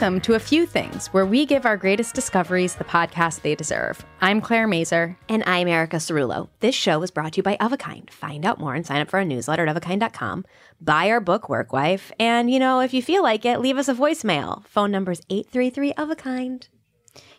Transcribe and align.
Welcome 0.00 0.20
to 0.20 0.34
A 0.34 0.38
Few 0.38 0.64
Things, 0.64 1.08
where 1.08 1.26
we 1.26 1.44
give 1.44 1.66
our 1.66 1.76
greatest 1.76 2.14
discoveries 2.14 2.76
the 2.76 2.84
podcast 2.84 3.42
they 3.42 3.56
deserve. 3.56 4.06
I'm 4.20 4.40
Claire 4.40 4.68
Mazur. 4.68 5.18
And 5.28 5.42
I'm 5.44 5.66
Erica 5.66 5.96
Cerullo. 5.96 6.50
This 6.60 6.76
show 6.76 7.02
is 7.02 7.10
brought 7.10 7.32
to 7.32 7.38
you 7.38 7.42
by 7.42 7.56
Of 7.56 7.72
a 7.72 7.76
Kind. 7.76 8.08
Find 8.08 8.46
out 8.46 8.60
more 8.60 8.76
and 8.76 8.86
sign 8.86 9.00
up 9.00 9.10
for 9.10 9.18
our 9.18 9.24
newsletter 9.24 9.66
at 9.66 9.74
ofakind.com. 9.74 10.44
Buy 10.80 11.10
our 11.10 11.18
book, 11.18 11.48
Work 11.48 11.72
Wife. 11.72 12.12
And, 12.20 12.48
you 12.48 12.60
know, 12.60 12.78
if 12.78 12.94
you 12.94 13.02
feel 13.02 13.24
like 13.24 13.44
it, 13.44 13.58
leave 13.58 13.76
us 13.76 13.88
a 13.88 13.94
voicemail. 13.94 14.64
Phone 14.68 14.92
number 14.92 15.10
is 15.10 15.22
833 15.30 15.94
Of 15.94 16.10
a 16.10 16.14
Kind. 16.14 16.68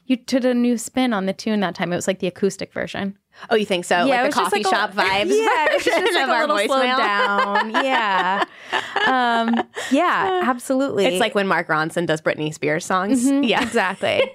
You 0.05 0.17
did 0.17 0.43
a 0.43 0.53
new 0.53 0.77
spin 0.77 1.13
on 1.13 1.27
the 1.27 1.33
tune 1.33 1.61
that 1.61 1.75
time. 1.75 1.93
It 1.93 1.95
was 1.95 2.07
like 2.07 2.19
the 2.19 2.27
acoustic 2.27 2.73
version. 2.73 3.17
Oh, 3.49 3.55
you 3.55 3.65
think 3.65 3.85
so? 3.85 4.05
Yeah, 4.05 4.23
like 4.23 4.31
the 4.31 4.35
coffee 4.35 4.63
like 4.63 4.73
shop 4.73 4.91
a, 4.91 4.93
vibes. 4.97 5.29
Yeah, 5.29 5.67
it's 5.71 5.85
just 5.85 5.97
like 5.97 6.23
of 6.23 6.29
a 6.29 6.33
our 6.33 6.47
little 6.47 6.57
voicemail. 6.57 6.97
down. 6.97 7.69
Yeah, 7.71 8.43
um, 9.07 9.67
yeah, 9.91 10.41
absolutely. 10.45 11.05
It's 11.05 11.19
like 11.19 11.35
when 11.35 11.47
Mark 11.47 11.67
Ronson 11.67 12.05
does 12.05 12.21
Britney 12.21 12.53
Spears 12.53 12.85
songs. 12.85 13.25
Mhm, 13.25 13.47
Yeah. 13.47 13.61
exactly. 13.63 14.31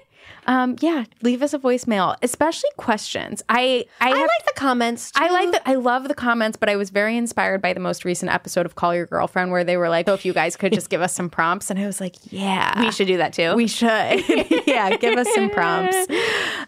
Um, 0.47 0.75
yeah, 0.79 1.05
leave 1.23 1.41
us 1.41 1.53
a 1.53 1.59
voicemail, 1.59 2.15
especially 2.21 2.69
questions. 2.77 3.41
I 3.49 3.85
I, 3.99 4.09
I 4.11 4.17
have, 4.17 4.17
like 4.17 4.45
the 4.45 4.53
comments. 4.55 5.11
I 5.15 5.29
like 5.31 5.51
the, 5.51 5.67
I 5.69 5.73
love 5.75 6.07
the 6.07 6.13
comments, 6.13 6.55
but 6.55 6.69
I 6.69 6.75
was 6.75 6.91
very 6.91 7.17
inspired 7.17 7.61
by 7.61 7.73
the 7.73 7.79
most 7.79 8.05
recent 8.05 8.31
episode 8.31 8.65
of 8.65 8.75
Call 8.75 8.93
Your 8.95 9.07
Girlfriend 9.07 9.51
where 9.51 9.63
they 9.63 9.75
were 9.77 9.89
like, 9.89 10.07
"Oh, 10.07 10.13
if 10.13 10.23
you 10.23 10.33
guys 10.33 10.55
could 10.55 10.71
just 10.71 10.89
give 10.89 11.01
us 11.01 11.13
some 11.13 11.29
prompts," 11.29 11.69
and 11.71 11.79
I 11.79 11.85
was 11.87 11.99
like, 11.99 12.15
"Yeah, 12.31 12.79
We 12.79 12.91
should 12.91 13.07
do 13.07 13.17
that 13.17 13.33
too. 13.33 13.55
we 13.55 13.67
should. 13.67 13.89
yeah, 14.67 14.95
give 14.97 15.17
us 15.17 15.27
some 15.33 15.49
prompts." 15.49 15.97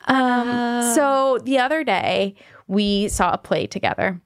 Um, 0.05 0.93
so 0.95 1.39
the 1.43 1.59
other 1.59 1.83
day 1.83 2.35
we 2.67 3.07
saw 3.09 3.31
a 3.33 3.37
play 3.37 3.67
together, 3.67 4.19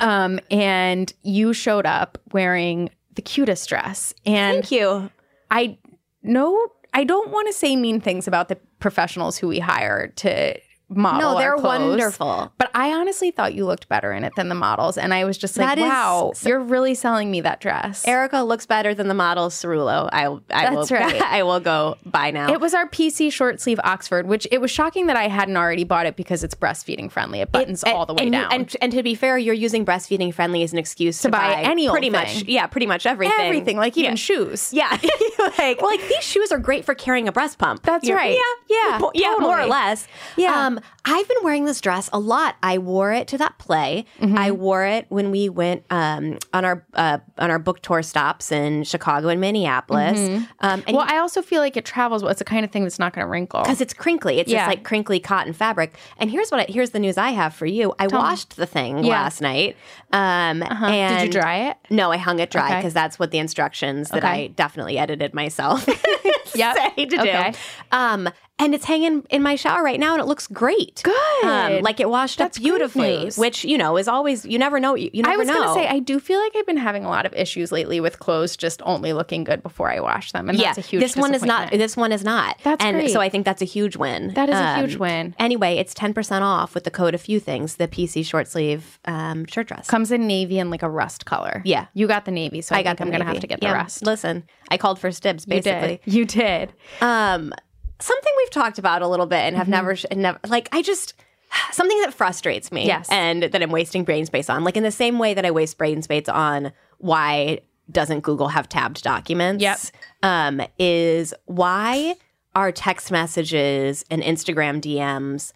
um, 0.00 0.40
and 0.50 1.12
you 1.22 1.52
showed 1.52 1.86
up 1.86 2.18
wearing 2.32 2.90
the 3.14 3.22
cutest 3.22 3.68
dress, 3.68 4.12
and 4.26 4.56
Thank 4.64 4.72
you. 4.72 5.10
I 5.50 5.78
know 6.22 6.66
I 6.94 7.02
don't 7.02 7.30
want 7.30 7.48
to 7.48 7.52
say 7.52 7.74
mean 7.74 8.00
things 8.00 8.28
about 8.28 8.48
the 8.48 8.56
professionals 8.78 9.36
who 9.36 9.48
we 9.48 9.58
hire 9.58 10.08
to 10.16 10.58
model. 10.88 11.32
No, 11.32 11.38
they're 11.38 11.54
clothes, 11.56 11.64
wonderful. 11.88 12.52
But 12.58 12.70
I 12.74 12.92
honestly 12.92 13.30
thought 13.30 13.54
you 13.54 13.64
looked 13.66 13.88
better 13.88 14.12
in 14.12 14.22
it 14.24 14.32
than 14.36 14.48
the 14.48 14.54
models, 14.54 14.96
and 14.98 15.12
I 15.14 15.24
was 15.24 15.38
just 15.38 15.56
like, 15.56 15.76
That 15.76 15.78
"Wow, 15.78 16.32
so- 16.34 16.48
you're 16.48 16.60
really 16.60 16.94
selling 16.94 17.30
me 17.30 17.40
that 17.42 17.60
dress." 17.60 18.06
Erica 18.06 18.42
looks 18.42 18.66
better 18.66 18.94
than 18.94 19.08
the 19.08 19.14
model 19.14 19.48
Cerullo. 19.48 20.08
I, 20.12 20.26
I 20.26 20.70
That's 20.74 20.90
will, 20.90 20.98
right. 21.00 21.20
I 21.22 21.42
will 21.42 21.60
go 21.60 21.96
buy 22.04 22.30
now. 22.30 22.52
It 22.52 22.60
was 22.60 22.74
our 22.74 22.88
PC 22.88 23.32
short 23.32 23.60
sleeve 23.60 23.80
Oxford, 23.82 24.26
which 24.26 24.46
it 24.52 24.60
was 24.60 24.70
shocking 24.70 25.06
that 25.06 25.16
I 25.16 25.28
hadn't 25.28 25.56
already 25.56 25.84
bought 25.84 26.06
it 26.06 26.16
because 26.16 26.44
it's 26.44 26.54
breastfeeding 26.54 27.10
friendly. 27.10 27.40
It 27.40 27.50
buttons 27.52 27.82
And- 27.82 27.94
all 27.94 28.06
the 28.06 28.14
way 28.14 28.24
and, 28.24 28.32
down. 28.32 28.52
And, 28.52 28.76
and 28.82 28.92
to 28.92 29.02
be 29.02 29.14
fair, 29.14 29.38
you're 29.38 29.54
using 29.54 29.84
breastfeeding 29.84 30.32
friendly 30.34 30.62
as 30.62 30.72
an 30.72 30.78
excuse 30.78 31.16
to, 31.22 31.28
To 31.28 31.32
buy 31.32 31.62
any 31.62 31.88
old 31.88 31.94
pretty 31.94 32.10
thing. 32.10 32.12
much, 32.12 32.44
yeah, 32.44 32.66
pretty 32.66 32.86
much 32.86 33.06
everything. 33.06 33.34
Everything, 33.40 33.76
like 33.76 33.96
even 33.96 34.12
Yeah. 34.12 34.16
shoes. 34.16 34.72
Yeah, 34.72 34.90
like, 35.58 35.80
well, 35.80 35.90
like 35.90 36.06
these 36.08 36.22
shoes 36.24 36.52
are 36.52 36.58
great 36.58 36.84
for 36.84 36.94
carrying 36.94 37.26
a 37.28 37.32
breast 37.32 37.58
pump. 37.58 37.82
That's 37.82 38.06
You're- 38.06 38.20
right. 38.20 38.36
Yeah, 38.68 38.98
Yeah, 39.00 39.08
yeah, 39.14 39.36
more 39.40 39.58
or 39.60 39.66
less. 39.66 40.06
Yeah. 40.36 40.66
Um, 40.66 40.73
I've 41.04 41.28
been 41.28 41.36
wearing 41.42 41.64
this 41.64 41.80
dress 41.80 42.08
a 42.12 42.18
lot. 42.18 42.56
I 42.62 42.78
wore 42.78 43.12
it 43.12 43.28
to 43.28 43.38
that 43.38 43.58
play. 43.58 44.04
Mm-hmm. 44.20 44.38
I 44.38 44.50
wore 44.50 44.84
it 44.84 45.06
when 45.08 45.30
we 45.30 45.48
went 45.48 45.84
um, 45.90 46.38
on 46.52 46.64
our 46.64 46.84
uh, 46.94 47.18
on 47.38 47.50
our 47.50 47.58
book 47.58 47.80
tour 47.82 48.02
stops 48.02 48.50
in 48.52 48.84
Chicago 48.84 49.28
and 49.28 49.40
Minneapolis. 49.40 50.18
Um, 50.18 50.46
and 50.60 50.84
Mm-hmm. 50.84 50.96
well, 50.96 51.06
I 51.08 51.18
also 51.18 51.42
feel 51.42 51.60
like 51.60 51.76
it 51.76 51.84
travels 51.84 52.22
well. 52.22 52.30
It's 52.30 52.38
the 52.38 52.44
kind 52.44 52.64
of 52.64 52.70
thing 52.70 52.82
that's 52.84 52.98
not 52.98 53.12
going 53.12 53.24
to 53.26 53.30
wrinkle. 53.30 53.62
because 53.62 53.80
it's 53.80 53.94
crinkly. 53.94 54.38
It's 54.38 54.50
Yeah. 54.50 54.60
just 54.60 54.68
like 54.68 54.84
crinkly 54.84 55.20
cotton 55.20 55.52
fabric. 55.52 55.94
And 56.18 56.30
here's 56.30 56.50
what 56.50 56.60
I, 56.68 56.72
here's 56.72 56.90
the 56.90 56.98
news 56.98 57.16
I 57.18 57.30
have 57.30 57.54
for 57.54 57.66
you. 57.66 57.94
I 57.98 58.06
washed 58.06 58.56
the 58.56 58.66
thing 58.66 59.04
Yeah. 59.04 59.10
last 59.22 59.40
night. 59.40 59.76
Um, 60.12 60.62
Uh-huh. 60.62 60.86
and 60.86 61.18
Did 61.20 61.34
you 61.34 61.40
dry 61.40 61.70
it? 61.70 61.76
No, 61.90 62.10
I 62.12 62.16
hung 62.16 62.38
it 62.38 62.50
dry 62.50 62.66
Okay. 62.66 62.76
because 62.76 62.94
that's 62.94 63.18
what 63.18 63.30
the 63.30 63.38
instructions 63.38 64.10
that 64.10 64.18
Okay. 64.24 64.44
I 64.44 64.46
definitely 64.48 64.98
edited 64.98 65.34
myself 65.34 65.84
Yep. 66.54 66.76
say 66.96 67.06
to 67.06 67.20
Okay. 67.20 67.50
do. 67.52 67.58
Um, 67.96 68.28
and 68.58 68.72
it's 68.74 68.84
hanging 68.84 69.24
in 69.30 69.42
my 69.42 69.56
shower 69.56 69.82
right 69.82 69.98
now, 69.98 70.12
and 70.14 70.22
it 70.22 70.26
looks 70.26 70.46
great. 70.46 71.02
Good. 71.02 71.44
Um, 71.44 71.82
like 71.82 71.98
it 72.00 72.08
washed 72.08 72.38
That's 72.38 72.56
up 72.56 72.62
beautifully, 72.62 73.30
which 73.36 73.64
you 73.64 73.76
know 73.76 73.96
is 73.96 74.06
always 74.08 74.44
you 74.46 74.58
never 74.58 74.78
know. 74.78 74.94
You, 74.94 75.10
you 75.12 75.22
never 75.22 75.34
I 75.34 75.36
was 75.36 75.48
know. 75.48 75.54
going 75.54 75.68
to 75.68 75.74
say, 75.74 75.86
I 75.88 75.98
do 75.98 76.20
feel 76.20 76.40
like 76.40 76.52
I've 76.56 76.66
been 76.66 76.76
having 76.76 77.04
a 77.04 77.08
lot 77.08 77.26
of 77.26 77.32
issues 77.34 77.72
lately 77.72 78.00
with 78.00 78.18
clothes 78.20 78.56
just 78.56 78.80
only 78.84 79.12
looking 79.12 79.42
good 79.44 79.62
before 79.62 79.90
I 79.90 80.00
wash 80.00 80.32
them, 80.32 80.48
and 80.48 80.56
yeah, 80.58 80.66
that's 80.72 80.78
a 80.78 80.80
huge. 80.82 81.02
this 81.02 81.16
one 81.16 81.34
is 81.34 81.42
not. 81.42 81.70
This 81.72 81.96
one 81.96 82.12
is 82.12 82.22
not. 82.24 82.58
That's 82.62 82.84
and 82.84 82.96
great. 82.98 83.10
so 83.10 83.20
I 83.20 83.28
think 83.28 83.44
that's 83.44 83.60
a 83.62 83.66
huge 83.66 83.96
win. 83.96 84.32
That 84.34 84.48
is 84.48 84.54
a 84.56 84.64
Um, 84.64 84.80
huge 84.80 84.96
win. 84.96 85.34
Anyway, 85.38 85.74
it's 85.76 85.92
ten 85.94 86.14
percent 86.14 86.44
off 86.44 86.74
with 86.74 86.84
the 86.84 86.90
code 86.90 87.14
a 87.14 87.18
few 87.18 87.40
things. 87.40 87.76
The 87.76 87.88
PC 87.88 88.24
short 88.24 88.46
sleeve 88.48 89.00
um, 89.04 89.46
shirt 89.46 89.66
dress. 89.68 89.88
Comes 89.88 90.12
in 90.12 90.26
navy 90.26 90.58
and 90.58 90.70
like 90.70 90.82
a 90.82 90.88
rust 90.90 91.26
color. 91.26 91.60
Yeah. 91.64 91.86
you 91.94 92.06
got 92.06 92.24
the 92.24 92.30
navy, 92.30 92.60
so 92.60 92.74
I, 92.74 92.78
I 92.78 92.82
got. 92.84 93.00
I'm 93.00 93.08
going 93.08 93.18
to 93.20 93.26
have 93.26 93.40
to 93.40 93.46
get 93.46 93.60
the 93.60 93.66
Yeah, 93.66 93.72
rest. 93.74 94.02
Listen, 94.04 94.44
I 94.70 94.76
called 94.78 94.98
for 95.00 95.08
stibs. 95.10 95.44
You 95.46 95.60
Basically, 95.60 96.00
did. 96.04 96.14
You 96.14 96.24
did. 96.24 96.72
Um, 97.00 97.52
something 98.00 98.32
we've 98.38 98.50
talked 98.50 98.78
about 98.78 99.02
a 99.02 99.08
little 99.08 99.26
bit 99.26 99.38
and 99.40 99.54
Mm-hmm. 99.54 99.58
have 99.58 99.68
never, 99.68 99.96
sh- 99.96 100.06
never, 100.14 100.38
like, 100.46 100.68
I 100.72 100.82
just, 100.82 101.14
something 101.72 101.98
that 102.02 102.12
frustrates 102.14 102.70
me. 102.72 102.86
Yes. 102.86 103.08
And 103.10 103.44
that 103.44 103.62
I'm 103.62 103.70
wasting 103.70 104.04
brain 104.04 104.26
space 104.26 104.48
on. 104.50 104.64
Like, 104.64 104.76
in 104.76 104.82
the 104.82 104.90
same 104.90 105.18
way 105.18 105.34
that 105.34 105.44
I 105.46 105.50
waste 105.50 105.78
brain 105.78 106.02
space 106.02 106.28
on 106.28 106.72
why 106.98 107.60
doesn't 107.90 108.20
Google 108.20 108.48
have 108.48 108.68
tabbed 108.68 109.02
documents? 109.02 109.62
Yep. 109.62 109.78
Um, 110.22 110.62
is 110.78 111.34
why 111.46 112.14
are 112.54 112.72
text 112.72 113.10
messages 113.10 114.04
and 114.10 114.22
Instagram 114.22 114.80
DMs 114.80 115.52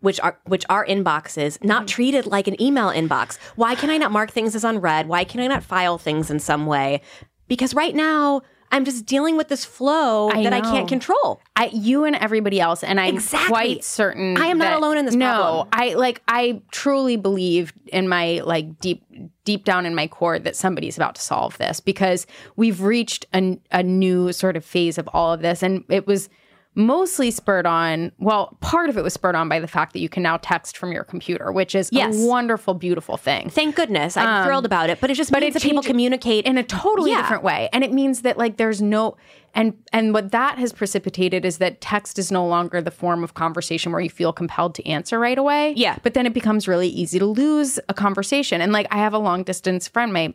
which 0.00 0.20
are 0.20 0.38
which 0.44 0.64
are 0.68 0.86
inboxes 0.86 1.62
not 1.64 1.80
Mm-hmm. 1.80 1.86
treated 1.86 2.26
like 2.26 2.46
an 2.46 2.60
email 2.62 2.88
inbox 2.90 3.36
why 3.56 3.74
can 3.74 3.90
i 3.90 3.96
not 3.98 4.12
mark 4.12 4.30
things 4.30 4.54
as 4.54 4.62
unread 4.62 5.08
why 5.08 5.24
can 5.24 5.40
i 5.40 5.48
not 5.48 5.64
file 5.64 5.98
things 5.98 6.30
in 6.30 6.38
some 6.38 6.66
way 6.66 7.00
because 7.48 7.74
right 7.74 7.96
now 7.96 8.40
i'm 8.72 8.84
just 8.84 9.06
dealing 9.06 9.36
with 9.36 9.48
this 9.48 9.64
flow 9.64 10.30
I 10.30 10.42
that 10.44 10.52
i 10.52 10.60
can't 10.60 10.88
control 10.88 11.40
I, 11.56 11.70
you 11.72 12.04
and 12.04 12.14
everybody 12.14 12.60
else, 12.60 12.84
and 12.84 13.00
I'm 13.00 13.16
Exactly. 13.16 13.48
quite 13.48 13.82
certain. 13.84 14.38
I 14.38 14.46
am 14.46 14.58
not 14.58 14.66
that- 14.66 14.78
alone 14.78 14.96
in 14.96 15.06
this 15.06 15.16
no, 15.16 15.26
problem. 15.26 15.68
I 15.72 15.94
like. 15.94 16.22
I 16.28 16.62
truly 16.70 17.16
believe 17.16 17.72
in 17.88 18.08
my 18.08 18.42
like 18.44 18.78
deep, 18.78 19.02
deep 19.44 19.64
down 19.64 19.84
in 19.84 19.92
my 19.92 20.06
core 20.06 20.38
that 20.38 20.54
somebody's 20.54 20.96
about 20.96 21.16
to 21.16 21.20
solve 21.20 21.58
this 21.58 21.80
because 21.80 22.28
we've 22.54 22.80
reached 22.80 23.26
a, 23.34 23.58
a 23.72 23.82
new 23.82 24.32
sort 24.32 24.56
of 24.56 24.64
phase 24.64 24.98
of 24.98 25.08
all 25.12 25.32
of 25.32 25.42
this, 25.42 25.64
and 25.64 25.82
it 25.88 26.06
was 26.06 26.28
mostly 26.78 27.30
spurred 27.30 27.66
on, 27.66 28.12
well, 28.18 28.56
part 28.60 28.88
of 28.88 28.96
it 28.96 29.02
was 29.02 29.12
spurred 29.12 29.34
on 29.34 29.48
by 29.48 29.58
the 29.58 29.66
fact 29.66 29.92
that 29.92 29.98
you 29.98 30.08
can 30.08 30.22
now 30.22 30.36
text 30.38 30.78
from 30.78 30.92
your 30.92 31.04
computer, 31.04 31.50
which 31.52 31.74
is 31.74 31.90
Yes. 31.92 32.16
a 32.16 32.26
wonderful, 32.26 32.72
beautiful 32.72 33.16
thing. 33.16 33.50
Thank 33.50 33.74
goodness. 33.74 34.16
I'm 34.16 34.28
um, 34.28 34.46
thrilled 34.46 34.64
about 34.64 34.88
it. 34.88 35.00
But 35.00 35.10
it 35.10 35.14
just 35.14 35.30
but 35.32 35.40
means 35.42 35.56
it 35.56 35.60
that 35.60 35.66
people 35.68 35.82
communicate 35.82 36.46
in 36.46 36.56
a 36.56 36.62
totally 36.62 37.10
Yeah. 37.10 37.20
different 37.22 37.42
way 37.42 37.68
and 37.72 37.82
it 37.84 37.92
means 37.92 38.22
that 38.22 38.38
like 38.38 38.56
there's 38.56 38.80
no 38.80 39.16
and 39.54 39.74
and 39.92 40.14
what 40.14 40.30
that 40.30 40.58
has 40.58 40.72
precipitated 40.72 41.44
is 41.44 41.58
that 41.58 41.80
text 41.80 42.18
is 42.18 42.30
no 42.30 42.46
longer 42.46 42.80
the 42.80 42.90
form 42.90 43.24
of 43.24 43.34
conversation 43.34 43.90
where 43.92 44.00
you 44.00 44.10
feel 44.10 44.32
compelled 44.32 44.74
to 44.76 44.86
answer 44.86 45.18
right 45.18 45.38
away 45.38 45.72
Yeah. 45.76 45.98
but 46.04 46.14
then 46.14 46.26
it 46.26 46.32
becomes 46.32 46.68
really 46.68 46.88
easy 46.88 47.18
to 47.18 47.26
lose 47.26 47.80
a 47.88 47.94
conversation 47.94 48.60
and 48.60 48.72
like 48.72 48.86
i 48.92 48.98
have 48.98 49.14
a 49.14 49.18
long 49.18 49.42
distance 49.42 49.88
friend 49.88 50.12
my 50.12 50.32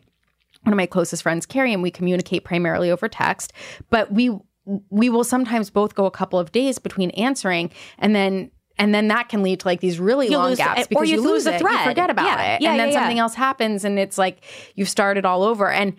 one 0.62 0.72
of 0.72 0.76
my 0.76 0.86
closest 0.86 1.22
friends 1.22 1.46
carrie 1.46 1.72
and 1.72 1.82
we 1.82 1.90
communicate 1.90 2.44
primarily 2.44 2.90
over 2.90 3.08
text 3.08 3.52
but 3.88 4.12
we 4.12 4.36
we 4.90 5.08
will 5.10 5.24
sometimes 5.24 5.70
both 5.70 5.94
go 5.94 6.06
a 6.06 6.10
couple 6.10 6.38
of 6.38 6.52
days 6.52 6.78
between 6.78 7.10
answering 7.10 7.70
and 7.98 8.14
then 8.14 8.50
and 8.76 8.92
then 8.92 9.06
that 9.08 9.28
can 9.28 9.42
lead 9.42 9.60
to 9.60 9.68
like 9.68 9.80
these 9.80 10.00
really 10.00 10.26
You 10.28 10.36
long 10.38 10.48
lose- 10.48 10.58
gaps 10.58 10.82
or 10.82 10.86
because 10.88 11.08
you 11.10 11.16
you, 11.16 11.22
lose 11.22 11.30
lose 11.32 11.44
the 11.44 11.58
thread. 11.60 11.78
you 11.80 11.84
forget 11.90 12.10
about 12.10 12.26
Yeah. 12.26 12.54
it, 12.56 12.60
Yeah, 12.60 12.70
and 12.72 12.80
then 12.80 12.88
yeah. 12.88 12.94
something 12.94 13.18
else 13.20 13.34
happens, 13.34 13.84
and 13.84 13.98
it's 14.00 14.18
like 14.18 14.38
you've 14.74 14.88
started 14.88 15.24
all 15.24 15.44
over. 15.44 15.70
And 15.70 15.94